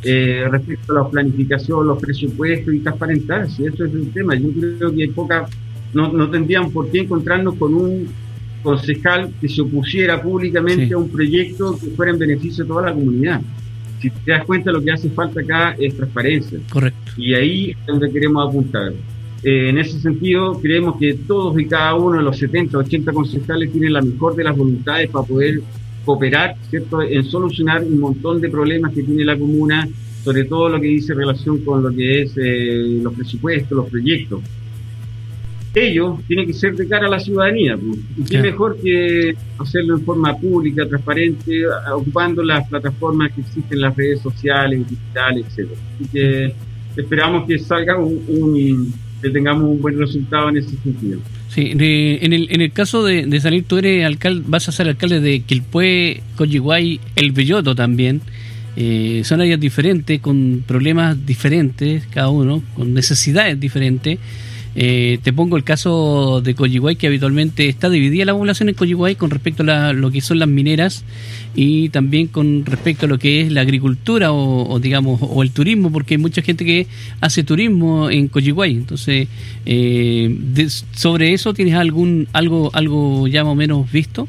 [0.02, 4.34] eh, respecto a la planificación, los presupuestos y transparentar, si eso es el tema.
[4.34, 5.46] Yo creo que hay poca,
[5.94, 8.08] no, no tendrían por qué encontrarnos con un
[8.62, 12.94] concejal que se opusiera públicamente a un proyecto que fuera en beneficio de toda la
[12.94, 13.40] comunidad.
[14.00, 16.58] Si te das cuenta, lo que hace falta acá es transparencia.
[16.70, 17.12] Correcto.
[17.16, 18.92] Y ahí es donde queremos apuntar.
[19.42, 23.72] Eh, en ese sentido, creemos que todos y cada uno de los 70, 80 concejales
[23.72, 25.60] tienen la mejor de las voluntades para poder
[26.04, 29.88] cooperar, ¿cierto?, en solucionar un montón de problemas que tiene la comuna,
[30.24, 34.40] sobre todo lo que dice relación con lo que es eh, los presupuestos, los proyectos
[35.86, 37.76] ello tiene que ser de cara a la ciudadanía.
[37.76, 37.98] Pues.
[38.16, 41.62] Y qué mejor que hacerlo en forma pública, transparente,
[41.94, 45.80] ocupando las plataformas que existen en las redes sociales, digitales, etcétera.
[45.94, 46.54] Así que
[46.96, 51.20] esperamos que salga un, que tengamos un buen resultado en ese sentido.
[51.48, 55.20] Sí, en el, en el caso de, salir, tú eres alcalde, vas a ser alcalde
[55.20, 58.20] de Quilpué, Coyiguay, El Belloto también.
[58.76, 64.18] Eh, son áreas diferentes, con problemas diferentes, cada uno, con necesidades diferentes.
[64.80, 69.16] Eh, te pongo el caso de Coyihuay, que habitualmente está dividida la población en Coyihuay
[69.16, 71.04] con respecto a lo que son las mineras
[71.56, 75.90] y también con respecto a lo que es la agricultura o, digamos o el turismo,
[75.90, 76.86] porque hay mucha gente que
[77.20, 78.70] hace turismo en Coyihuay.
[78.70, 79.26] Entonces,
[79.66, 84.28] eh, sobre eso tienes algún algo algo ya más o menos visto.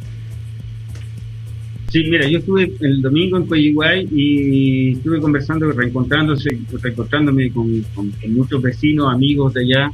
[1.90, 6.50] Sí, mira, yo estuve el domingo en Coyihuay y estuve conversando, reencontrándose,
[6.82, 7.86] reencontrándome con
[8.30, 9.92] muchos vecinos, amigos de allá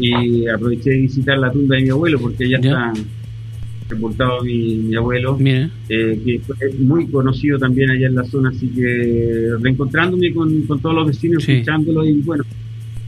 [0.00, 2.92] y aproveché de visitar la tumba de mi abuelo porque ya, está
[3.88, 5.68] sepultado mi, abuelo, eh,
[6.24, 11.06] que es muy conocido también allá en la zona, así que reencontrándome con, todos los
[11.08, 12.44] vecinos, escuchándolo y bueno,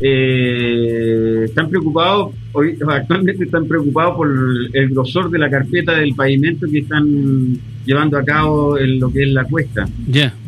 [0.01, 4.29] eh, están preocupados, hoy, actualmente están preocupados por
[4.73, 9.23] el, grosor de la carpeta del pavimento que están llevando a cabo en lo que
[9.23, 9.89] es la cuesta.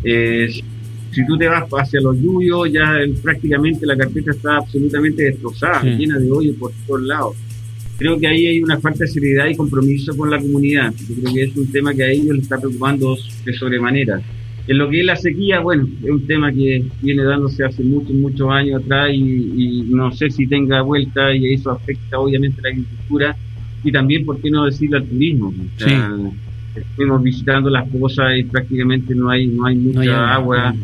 [0.02, 0.48] Eh,
[1.14, 6.18] si tú te vas hacia los yuyos, ya prácticamente la carpeta está absolutamente destrozada, llena
[6.18, 7.36] de hoyos por todos lados.
[7.96, 10.92] Creo que ahí hay una falta de seriedad y compromiso con la comunidad.
[11.08, 14.20] Yo creo que es un tema que a ellos les está preocupando de sobremanera.
[14.66, 18.12] En lo que es la sequía, bueno, es un tema que viene dándose hace muchos,
[18.12, 22.68] muchos años atrás y, no sé si tenga vuelta y eso afecta obviamente a la
[22.70, 23.36] agricultura
[23.84, 25.54] y también, ¿por qué no decirlo al turismo?
[26.74, 30.74] Estuvimos visitando las cosas y prácticamente no hay, no hay mucha agua.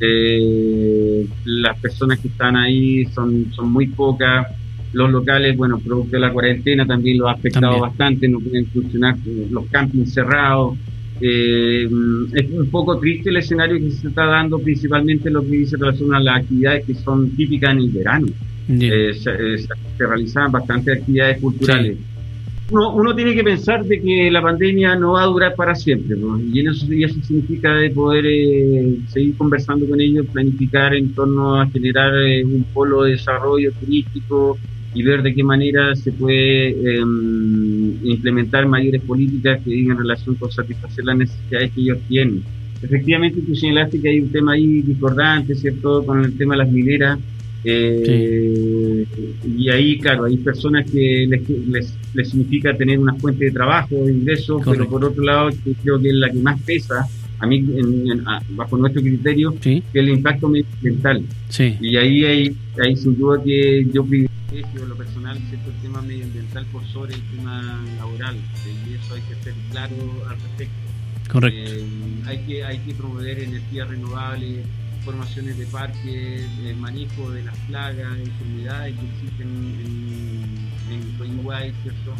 [0.00, 4.46] Eh, las personas que están ahí son, son muy pocas.
[4.92, 9.16] Los locales, bueno, producto de la cuarentena también lo ha afectado bastante, no pueden funcionar
[9.50, 10.76] los campings cerrados.
[11.20, 11.84] Eh,
[12.32, 16.14] es un poco triste el escenario que se está dando, principalmente lo que dice relación
[16.14, 18.26] a las actividades que son típicas en el verano.
[18.68, 19.66] Eh, se,
[19.98, 21.98] realizan bastantes actividades culturales
[22.70, 26.16] uno, tiene que pensar de que la pandemia no va a durar para siempre,
[26.52, 31.60] y en eso, eso significa de poder eh, seguir conversando con ellos, planificar en torno
[31.60, 34.58] a generar eh, un polo de desarrollo turístico
[34.94, 40.34] y ver de qué manera se puede em, implementar mayores políticas que digan en relación
[40.34, 42.42] con satisfacer las necesidades que ellos tienen.
[42.82, 46.72] Efectivamente, tú señalaste que hay un tema ahí discordante, ¿cierto?, con el tema de las
[46.72, 47.18] mineras
[47.64, 49.06] eh,
[49.56, 54.12] y ahí, claro, hay personas que les, les, significa tener una fuente de trabajo, de
[54.12, 55.50] ingresos, pero por otro lado,
[55.82, 57.06] creo que es la que más pesa,
[57.38, 57.64] a mí,
[58.50, 61.24] bajo nuestro criterio, que es el impacto medioambiental.
[61.80, 66.84] Y ahí hay, ahí sin duda que yo privilegio lo personal el tema medioambiental por
[66.86, 68.36] sobre el tema laboral,
[68.88, 69.94] y eso hay que ser claro
[70.28, 70.74] al respecto.
[71.30, 71.70] Correcto.
[71.70, 71.84] Eh,
[72.26, 74.66] hay, que, hay que promover energías renovables
[75.04, 79.48] formaciones de parques, el manejo de las plagas, enfermedades que existen
[80.88, 82.14] en, en Coyhuay, ¿cierto?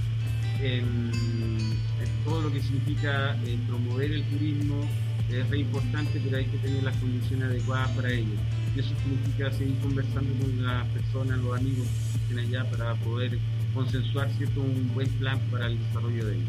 [2.25, 4.87] todo lo que significa eh, promover el turismo
[5.31, 8.35] es re importante, pero hay que tener las condiciones adecuadas para ello.
[8.77, 13.39] Y eso significa seguir conversando con las personas, los amigos que estén allá para poder
[13.75, 14.61] consensuar ¿cierto?
[14.61, 16.49] un buen plan para el desarrollo de ellos.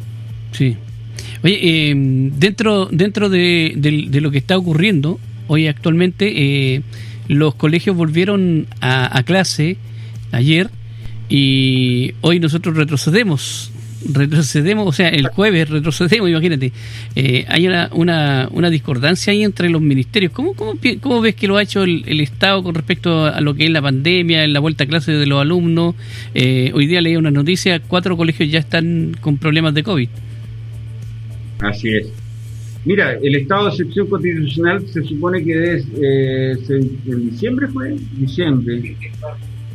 [0.52, 0.78] Sí.
[1.44, 5.20] Oye, eh, dentro, dentro de, de, lo que está ocurriendo,
[5.52, 6.32] hoy actualmente
[6.76, 6.82] eh,
[7.28, 9.76] los colegios volvieron a, clase
[10.32, 10.70] ayer
[11.28, 13.74] y hoy nosotros retrocedemos
[14.14, 16.72] retrocedemos, o sea, el jueves retrocedemos, imagínate.
[17.16, 20.32] Eh, hay una, una, una, discordancia ahí entre los ministerios.
[20.32, 23.66] ¿Cómo, cómo, cómo ves que lo ha hecho el, Estado con respecto a lo que
[23.66, 25.94] es la pandemia, en la vuelta a clase de los alumnos?
[26.34, 30.10] Eh, hoy día leí una noticia, cuatro colegios ya están con problemas de COVID.
[31.60, 32.21] Así es.
[32.86, 38.96] Mira, el estado de excepción constitucional se supone que es eh, en diciembre fue, diciembre,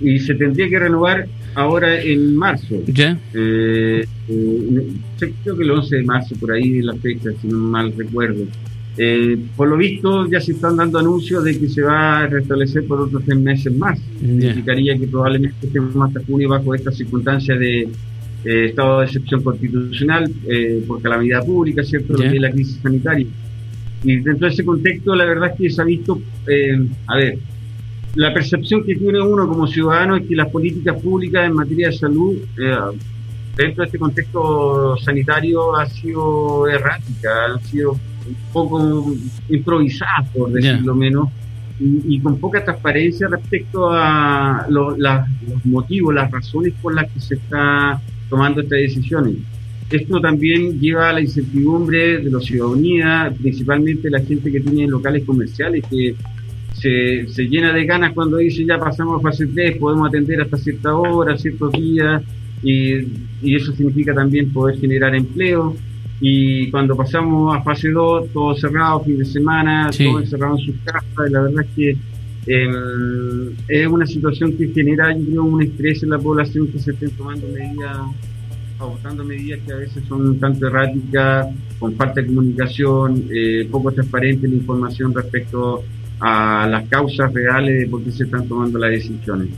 [0.01, 2.83] y se tendría que renovar ahora en marzo.
[2.87, 3.19] ¿Ya?
[3.33, 4.92] Eh, eh,
[5.42, 8.45] creo que el 11 de marzo, por ahí la fecha, si no mal recuerdo.
[8.99, 12.87] Eh, por lo visto ya se están dando anuncios de que se va a restablecer
[12.87, 13.99] por otros tres meses más.
[14.19, 17.88] Significaría que probablemente estemos hasta junio bajo estas circunstancias de
[18.47, 20.31] estado de excepción constitucional
[20.87, 22.13] por calamidad pública, ¿cierto?
[22.13, 23.27] Lo que es la crisis sanitaria.
[24.05, 26.21] Y dentro de ese contexto, la verdad es que se ha visto,
[27.07, 27.39] a ver,
[28.17, 31.97] la percepción que tiene uno como ciudadano es que las políticas públicas en materia de
[31.97, 32.77] salud, eh,
[33.55, 39.15] dentro de este contexto sanitario, ha sido errática, han sido un poco
[39.51, 41.29] improvisadas, por decirlo menos,
[41.79, 44.97] y, con poca transparencia respecto a los
[45.65, 49.37] motivos, las razones por las que se está tomando estas decisiones.
[49.91, 55.25] Esto también lleva a la incertidumbre de la ciudadanía, principalmente la gente que tiene locales
[55.25, 56.15] comerciales, que
[56.75, 60.57] se, se llena de ganas cuando dice ya pasamos a fase 3, podemos atender hasta
[60.57, 62.23] cierta hora, ciertos días,
[62.62, 62.95] y,
[63.43, 65.77] y eso significa también poder generar empleo.
[66.21, 70.75] Y cuando pasamos a fase 2, todo cerrado, fin de semana, todo encerrado en sus
[70.83, 71.97] casas, y la verdad es que
[72.47, 77.11] em, es una situación que genera, yo un estrés en la población que se estén
[77.11, 77.99] tomando medidas,
[78.79, 84.49] adoptando medidas que a veces son tanto erráticas, con falta de comunicación, eh, poco transparente
[84.49, 85.83] la información respecto
[86.21, 89.49] a las causas reales de por qué se están tomando las decisiones.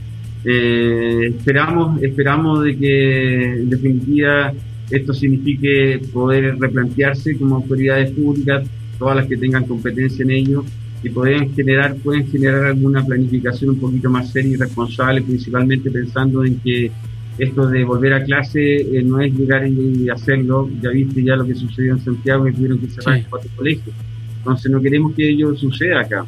[0.44, 4.52] Eh, esperamos, esperamos de que en definitiva
[4.90, 8.64] esto signifique poder replantearse como autoridades públicas,
[8.98, 10.64] todas las que tengan competencia en ello,
[11.02, 16.44] y pueden generar, pueden generar alguna planificación un poquito más seria y responsable, principalmente pensando
[16.44, 16.90] en que
[17.38, 21.46] esto de volver a clase eh, no es llegar y hacerlo, ya viste ya lo
[21.46, 23.94] que sucedió en Santiago que tuvieron que cerrar cuatro colegios.
[24.38, 26.26] Entonces no queremos que ello suceda acá.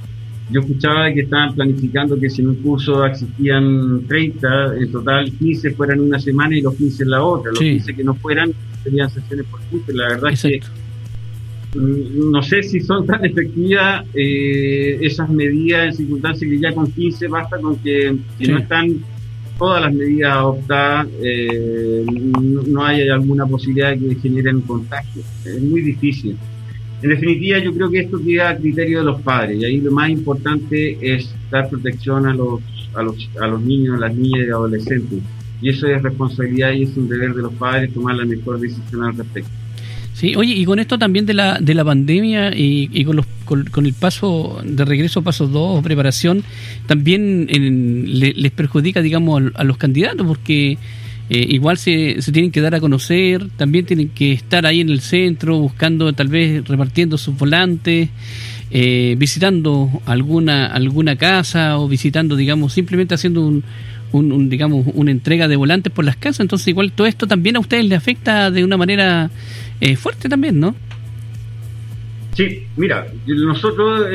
[0.50, 5.70] Yo escuchaba que estaban planificando que si en un curso existían 30, en total 15
[5.72, 7.50] fueran una semana y los 15 en la otra.
[7.50, 8.52] Los 15 que no fueran
[8.82, 9.92] serían sesiones por curso.
[9.92, 10.60] La verdad es que
[11.74, 17.28] no sé si son tan efectivas eh, esas medidas en circunstancias que ya con 15
[17.28, 18.96] basta con que si no están
[19.56, 22.04] todas las medidas adoptadas, eh,
[22.40, 25.22] no, no haya alguna posibilidad de que generen contagio.
[25.44, 26.36] Es muy difícil.
[27.02, 29.92] En definitiva, yo creo que esto queda a criterio de los padres y ahí lo
[29.92, 32.60] más importante es dar protección a los,
[32.94, 35.18] a los, a los niños, las niñas y adolescentes.
[35.62, 39.04] Y eso es responsabilidad y es un deber de los padres tomar la mejor decisión
[39.04, 39.50] al respecto.
[40.20, 43.24] Sí, oye, y con esto también de la, de la pandemia y, y con, los,
[43.46, 46.44] con, el paso de regreso, paso 2, preparación,
[46.86, 50.76] también les perjudica, digamos, a los candidatos, porque
[51.30, 54.90] eh, igual se, se tienen que dar a conocer, también tienen que estar ahí en
[54.90, 58.10] el centro buscando, tal vez repartiendo sus volantes,
[58.70, 63.64] eh, visitando alguna alguna casa o visitando, digamos, simplemente haciendo un,
[64.12, 66.40] un, digamos una entrega de volantes por las casas.
[66.40, 69.30] Entonces igual todo esto también a ustedes les afecta de una manera
[69.80, 70.74] eh, fuerte también, ¿no?
[72.34, 74.06] Sí, mira, nosotros,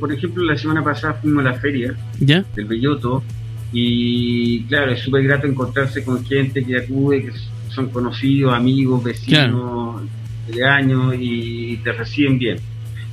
[0.00, 2.44] por ejemplo, la semana pasada fuimos a la feria ¿Ya?
[2.56, 3.22] del Belloto
[3.72, 7.32] y claro, es súper grato encontrarse con gente que acude, que
[7.68, 10.02] son conocidos, amigos, vecinos
[10.48, 12.58] de años y te reciben bien.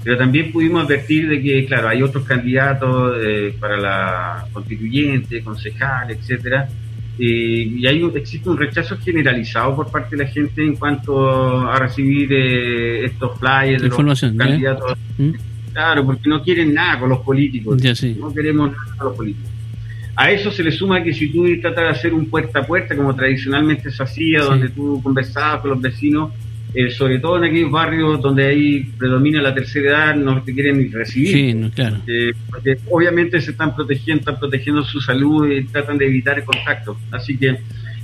[0.07, 6.09] Pero también pudimos advertir de que, claro, hay otros candidatos eh, para la constituyente, concejal,
[6.11, 6.69] etcétera,
[7.19, 12.31] y hay existe un rechazo generalizado por parte de la gente en cuanto a recibir
[12.31, 14.97] eh, estos flyers de los candidatos.
[15.17, 15.31] ¿Mm?
[15.73, 17.77] Claro, porque no quieren nada con los políticos.
[18.17, 19.51] No queremos nada con los políticos.
[20.15, 22.95] A eso se le suma que si tú tratas de hacer un puerta a puerta,
[22.95, 26.31] como tradicionalmente se hacía, donde tú conversabas con los vecinos,
[26.79, 30.77] eh, sobre todo en aquellos barrios donde ahí predomina la tercera edad, no te quieren
[30.77, 31.31] ni recibir.
[31.31, 32.03] Sí, claro.
[32.05, 36.45] Eh, porque obviamente se están protegiendo, están protegiendo su salud y tratan de evitar el
[36.45, 36.95] contacto.
[37.09, 37.57] Así que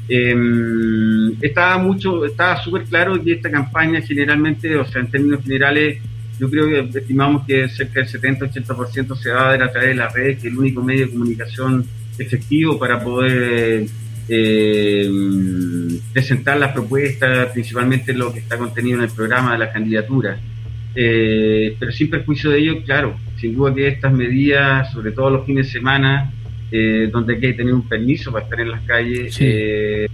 [0.10, 6.00] em, estaba mucho, estaba súper claro que esta campaña generalmente, o sea, en términos generales,
[6.40, 9.96] yo creo que estimamos que cerca del 70-80% se va a ver a través de
[9.96, 11.86] las redes, que es el único medio de comunicación
[12.18, 13.86] efectivo para poder
[14.28, 15.10] eh,
[16.12, 20.38] presentar las propuestas, principalmente lo que está contenido en el programa de la candidatura.
[20.96, 25.46] Eh, pero sin perjuicio de ello, claro, sin duda que estas medidas, sobre todo los
[25.46, 26.32] fines de semana,
[26.72, 30.06] eh, donde hay que tener un permiso para estar en las calles, eh,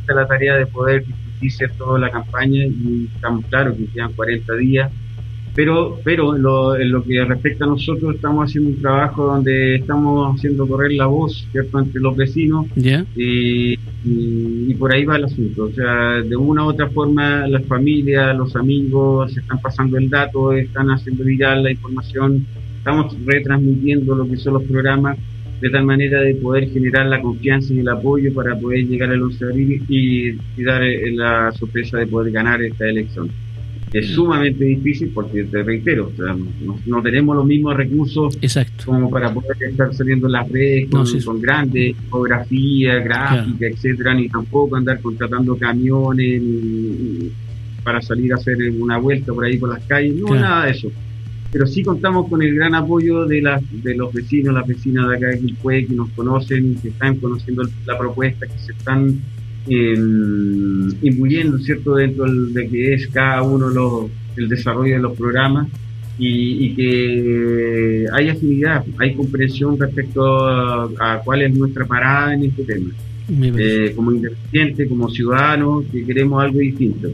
[0.00, 1.04] esta es la tarea de poder
[1.40, 4.90] discutir toda la campaña y estamos claros que quedan 40 días
[5.58, 6.42] pero pero en
[6.92, 11.48] lo, que respecta a nosotros estamos haciendo un trabajo donde estamos haciendo correr la voz
[11.50, 12.66] cierto entre los vecinos
[13.16, 15.64] y, y, por ahí va el asunto.
[15.64, 20.08] O sea de una u otra forma las familias los amigos se están pasando el
[20.08, 22.46] dato están haciendo viral la información
[22.76, 25.18] estamos retransmitiendo lo que son los programas
[25.60, 29.22] de tal manera de poder generar la confianza y el apoyo para poder llegar al
[29.22, 33.28] 11 de abril y, dar eh, la sorpresa de poder ganar esta elección.
[33.92, 36.12] Es sumamente difícil porque, te reitero,
[36.86, 38.38] no, tenemos los mismos recursos
[38.84, 40.88] como para poder estar saliendo en las redes
[41.24, 46.42] con, grandes fotografías, gráficas, etcétera, ni tampoco andar contratando camiones
[47.82, 50.90] para salir a hacer una vuelta por ahí por las calles, no, nada de eso.
[51.50, 55.16] Pero sí contamos con el gran apoyo de, las de los vecinos, las vecinas de
[55.16, 59.18] acá de Quilpue que nos conocen, que están conociendo la propuesta, que se están
[59.68, 59.94] eh,
[61.02, 65.68] imbuyendo, ¿cierto?, dentro de que es cada uno los, el desarrollo de los programas
[66.18, 72.90] y, que hay afinidad, hay comprensión respecto a, cuál es nuestra parada en este tema.
[73.30, 77.08] Eh, como independiente, como ciudadano, que queremos algo distinto.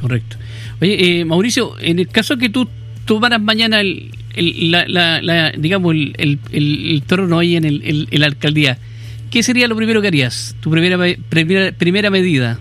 [0.00, 0.36] Correcto.
[0.80, 2.68] Oye, eh, Mauricio, en el caso que tú
[3.06, 4.10] tomaras mañana el,
[4.70, 8.78] la, la, digamos el, el, torno ahí en, el, en la alcaldía,
[9.32, 10.54] ¿qué sería lo primero que harías?
[10.60, 12.58] Tu primera, primera, primera medida.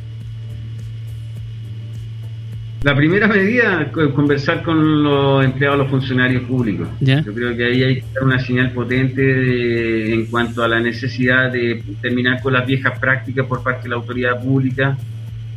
[2.83, 6.87] La primera medida es conversar con los empleados, los funcionarios públicos.
[6.99, 11.51] Yo creo que ahí hay que dar una señal potente en cuanto a la necesidad
[11.51, 14.97] de terminar con las viejas prácticas por parte de la autoridad pública,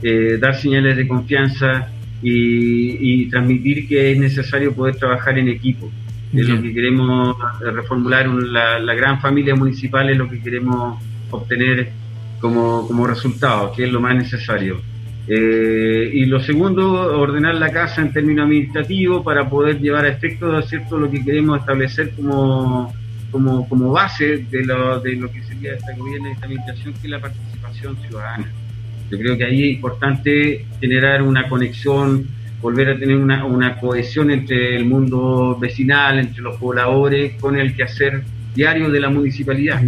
[0.03, 1.89] eh, dar señales de confianza,
[2.25, 5.91] y, transmitir que es necesario poder trabajar en equipo.
[6.35, 11.91] Es lo que queremos reformular, la, gran familia municipal es lo que queremos obtener
[12.41, 14.81] como, como resultado, que es lo más necesario.
[15.27, 20.61] Eh, y lo segundo, ordenar la casa en términos administrativos para poder llevar a efecto
[20.63, 22.93] cierto lo que queremos establecer como,
[23.31, 27.07] como, como base de lo, de lo que sería este gobierno y esta administración, que
[27.07, 28.53] es la participación ciudadana.
[29.11, 32.27] Yo creo que ahí es importante generar una conexión,
[32.65, 37.77] volver a tener una, una cohesión entre el mundo vecinal, entre los pobladores, con el
[37.77, 38.23] quehacer
[38.55, 39.83] diario de la municipalidad.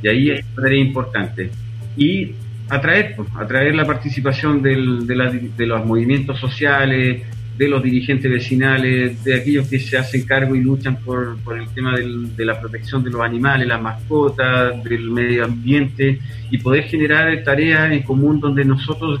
[0.00, 1.50] Y ahí es tarea importante.
[1.96, 2.30] Y
[2.68, 7.22] atraer, pues, atraer la participación del, de, de los movimientos sociales,
[7.58, 11.66] de los dirigentes vecinales, de aquellos que se hacen cargo y luchan por, por el
[11.70, 17.42] tema de la protección de los animales, las mascotas, del medio ambiente y poder generar
[17.42, 19.20] tareas en común donde nosotros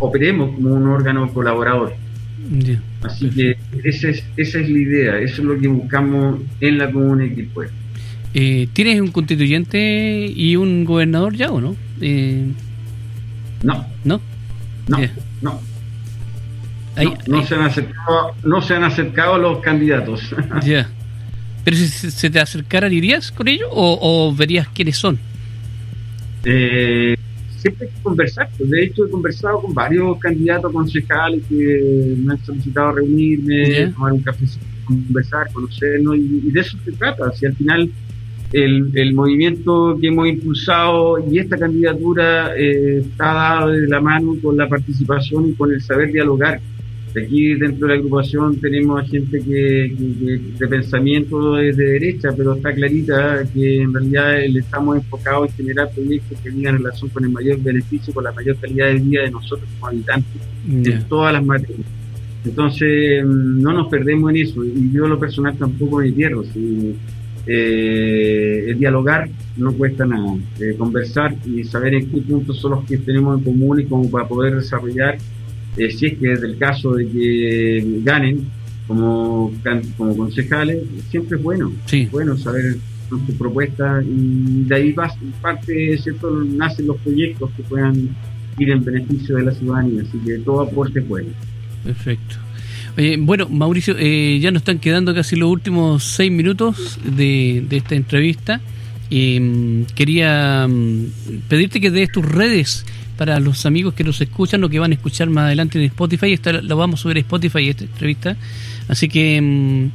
[0.00, 1.94] operemos como un órgano colaborador.
[3.02, 6.90] Así que esa es, esa es la idea, eso es lo que buscamos en la
[6.90, 7.48] comuna de
[8.32, 11.76] eh, ¿Tienes un constituyente y un gobernador ya o no?
[12.00, 12.44] Eh,
[13.62, 13.86] no.
[14.04, 14.20] ¿No?
[14.88, 14.98] No,
[15.42, 15.60] no
[17.26, 20.34] no, Se han acercado, no se han acercado los candidatos.
[20.64, 20.88] Ya.
[21.64, 25.18] Pero si se te acercara, ¿irías con ellos o, verías quiénes son?
[26.44, 27.16] Eh,
[27.60, 28.48] siempre hay que conversar.
[28.56, 34.12] Pues, de hecho, he conversado con varios candidatos concejales que me han solicitado reunirme, tomar
[34.12, 34.44] un café,
[34.84, 37.30] conversar, conocernos, y, de eso se trata.
[37.32, 37.90] Si al final
[38.52, 44.34] el, el, movimiento que hemos impulsado y esta candidatura eh, está dado de la mano
[44.42, 46.60] con la participación y con el saber dialogar.
[47.10, 49.94] Aquí dentro de la agrupación tenemos a gente que,
[50.58, 55.56] de pensamiento es de derecha, pero está clarita que en realidad le estamos enfocados en
[55.56, 59.22] generar proyectos que tengan relación con el mayor beneficio, con la mayor calidad de vida
[59.22, 61.86] de nosotros como habitantes, en todas las materias.
[62.44, 66.44] Entonces, mm, no nos perdemos en eso, y yo lo personal tampoco me pierdo.
[66.44, 66.94] Si,
[67.46, 72.84] eh, el dialogar no cuesta nada, eh, conversar y saber en qué puntos son los
[72.84, 75.18] que tenemos en común y como para poder desarrollar
[75.76, 78.48] eh, si es que es el caso de que ganen
[78.86, 79.52] como,
[79.96, 81.72] como concejales, siempre es bueno.
[82.10, 82.76] bueno saber
[83.08, 86.30] su propuesta y de ahí va, parte, ¿cierto?
[86.44, 88.08] Nacen los proyectos que puedan
[88.58, 91.28] ir en beneficio de la ciudadanía, así que todo aporte es bueno.
[91.84, 92.36] Perfecto.
[93.20, 97.94] bueno, Mauricio, eh, ya nos están quedando casi los últimos seis minutos de, de esta
[97.94, 98.60] entrevista.
[99.10, 101.06] Eh, quería mm,
[101.48, 102.86] pedirte que des tus redes
[103.20, 106.32] para los amigos que nos escuchan o que van a escuchar más adelante en Spotify.
[106.32, 108.34] Esta lo vamos a subir a Spotify esta entrevista.
[108.88, 109.90] Así que mm,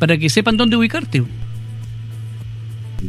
[0.00, 1.22] para que sepan dónde ubicarte.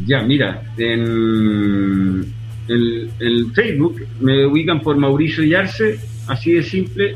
[0.05, 2.32] Ya, mira, en
[2.68, 5.97] el, Facebook me ubican por Mauricio Yarse,
[6.28, 7.16] así de simple,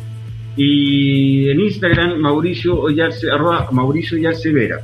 [0.58, 4.80] y en Instagram Mauricio Ollarse, arroba Mauricio Yarse Vera.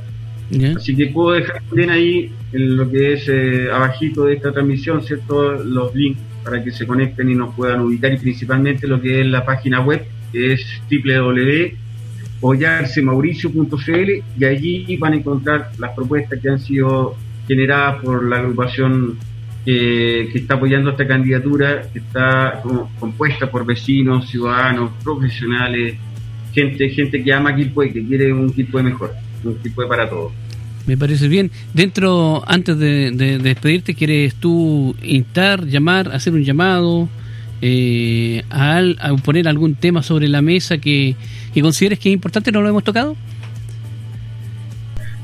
[0.76, 5.02] Así que puedo dejar también ahí en lo que es eh, abajito de esta transmisión,
[5.02, 5.54] ¿cierto?
[5.64, 9.26] Los links para que se conecten y nos puedan ubicar y principalmente lo que es
[9.26, 10.64] la página web que es
[12.40, 12.54] o
[13.02, 17.16] mauricio.cl y allí van a encontrar las propuestas que han sido
[17.48, 19.18] generadas por la agrupación
[19.64, 22.62] que está apoyando esta candidatura, que está
[23.00, 25.96] compuesta por vecinos, ciudadanos, profesionales,
[26.52, 30.32] gente, gente que ama Quilpue, que quiere un Quilpue mejor, un Quilpue para todos.
[30.86, 31.50] Me parece bien.
[31.74, 37.08] Dentro, antes de, despedirte, ¿quieres tú instar, llamar, hacer un llamado,
[37.60, 38.82] eh, a,
[39.24, 41.16] poner algún tema sobre la mesa que,
[41.60, 42.52] consideres que es importante?
[42.52, 43.16] ¿No lo hemos tocado?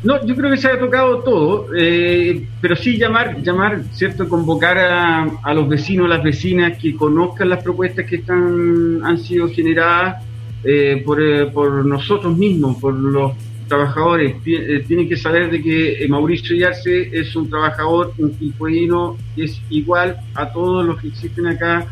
[0.02, 4.28] No, yo creo que se ha tocado todo, eh, pero sí llamar, llamar, ¿cierto?
[4.28, 9.48] Convocar a, a, los vecinos, las vecinas que conozcan las propuestas que están han sido
[9.48, 10.24] generadas
[10.64, 13.32] eh, por, eh, por nosotros mismos, por los
[13.68, 14.36] trabajadores.
[14.46, 19.60] Eh, tienen que saber de que Mauricio Yarse es un trabajador, un quilpueíno, que es
[19.70, 21.86] igual a todos los que existen acá,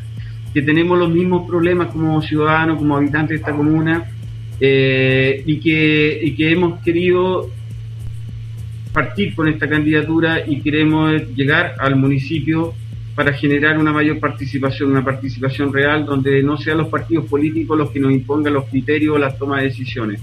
[0.53, 4.05] que tenemos los mismos problemas como ciudadanos, como habitantes de esta comuna,
[4.63, 7.49] y, que, y que hemos querido
[8.93, 12.75] partir con esta candidatura y queremos llegar al municipio
[13.15, 17.91] para generar una mayor participación, una participación real donde no sean los partidos políticos los
[17.91, 20.21] que nos impongan los criterios las tomas de decisiones.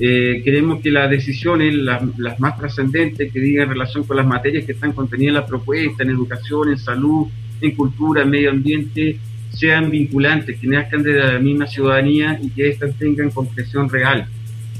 [0.00, 4.64] Eh, queremos que las decisiones, las, más trascendentes, que digan en relación con las materias
[4.64, 7.26] que están contenidas en la propuesta, en educación, en salud,
[7.60, 9.18] en cultura, en medio ambiente,
[9.52, 14.26] sean vinculantes, que nazcan de la misma ciudadanía y que éstas tengan concreción real.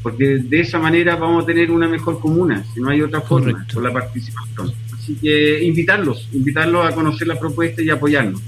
[0.03, 3.67] Porque de esa manera vamos a tener una mejor comuna, si no hay otra forma,
[3.73, 4.73] con la participación.
[4.93, 8.41] Así que invitarlos, invitarlos a conocer la propuesta y apoyarnos.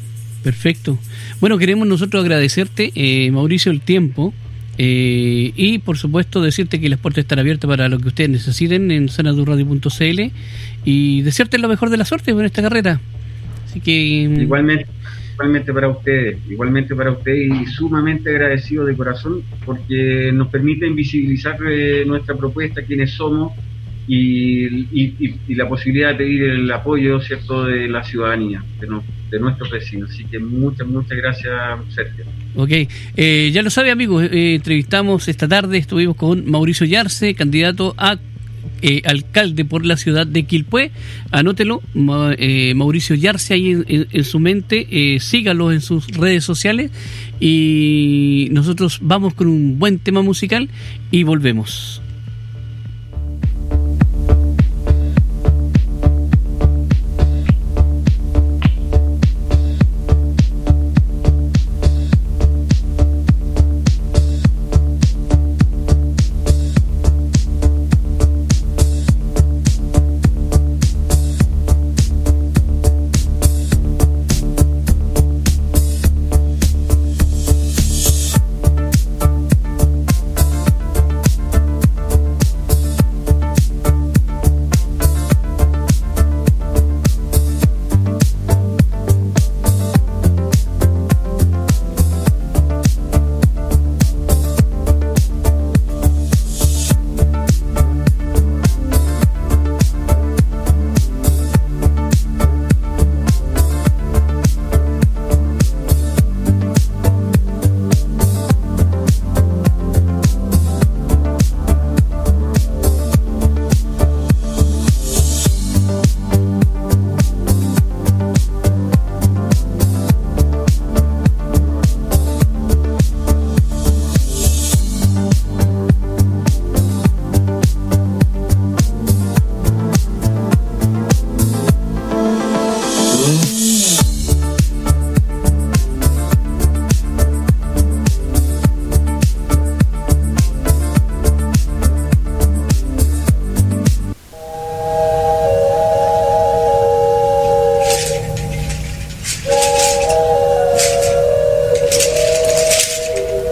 [0.43, 0.99] Perfecto.
[1.41, 4.35] Bueno, queremos nosotros agradecerte, eh, Mauricio, el tiempo.
[4.77, 8.91] Eh, y por supuesto decirte que las puertas están abiertas para lo que ustedes necesiten
[8.91, 10.21] en sanadurradio.cl
[10.85, 13.01] y desearte lo mejor de la suerte en esta carrera.
[13.67, 14.87] Así que mm, igualmente,
[15.35, 21.57] igualmente para ustedes, igualmente para ustedes y sumamente agradecido de corazón porque nos permite visibilizar
[21.69, 23.53] eh, nuestra propuesta, quiénes somos
[24.07, 30.11] y, la posibilidad de pedir el apoyo cierto de la ciudadanía, de, nuestros vecinos.
[30.11, 31.53] Así que muchas, muchas gracias,
[31.89, 32.25] Sergio.
[32.55, 32.71] Ok,
[33.17, 38.19] eh, ya lo sabe amigos, eh, entrevistamos esta tarde, estuvimos con Mauricio Yarce, candidato a
[38.81, 40.93] eh, alcalde por la ciudad de Quilpué.
[41.33, 46.93] Anótelo, Mauricio Yarce ahí en, su mente, sígalo en sus redes sociales
[47.41, 50.69] y nosotros vamos con un buen tema musical
[51.11, 52.04] y volvemos.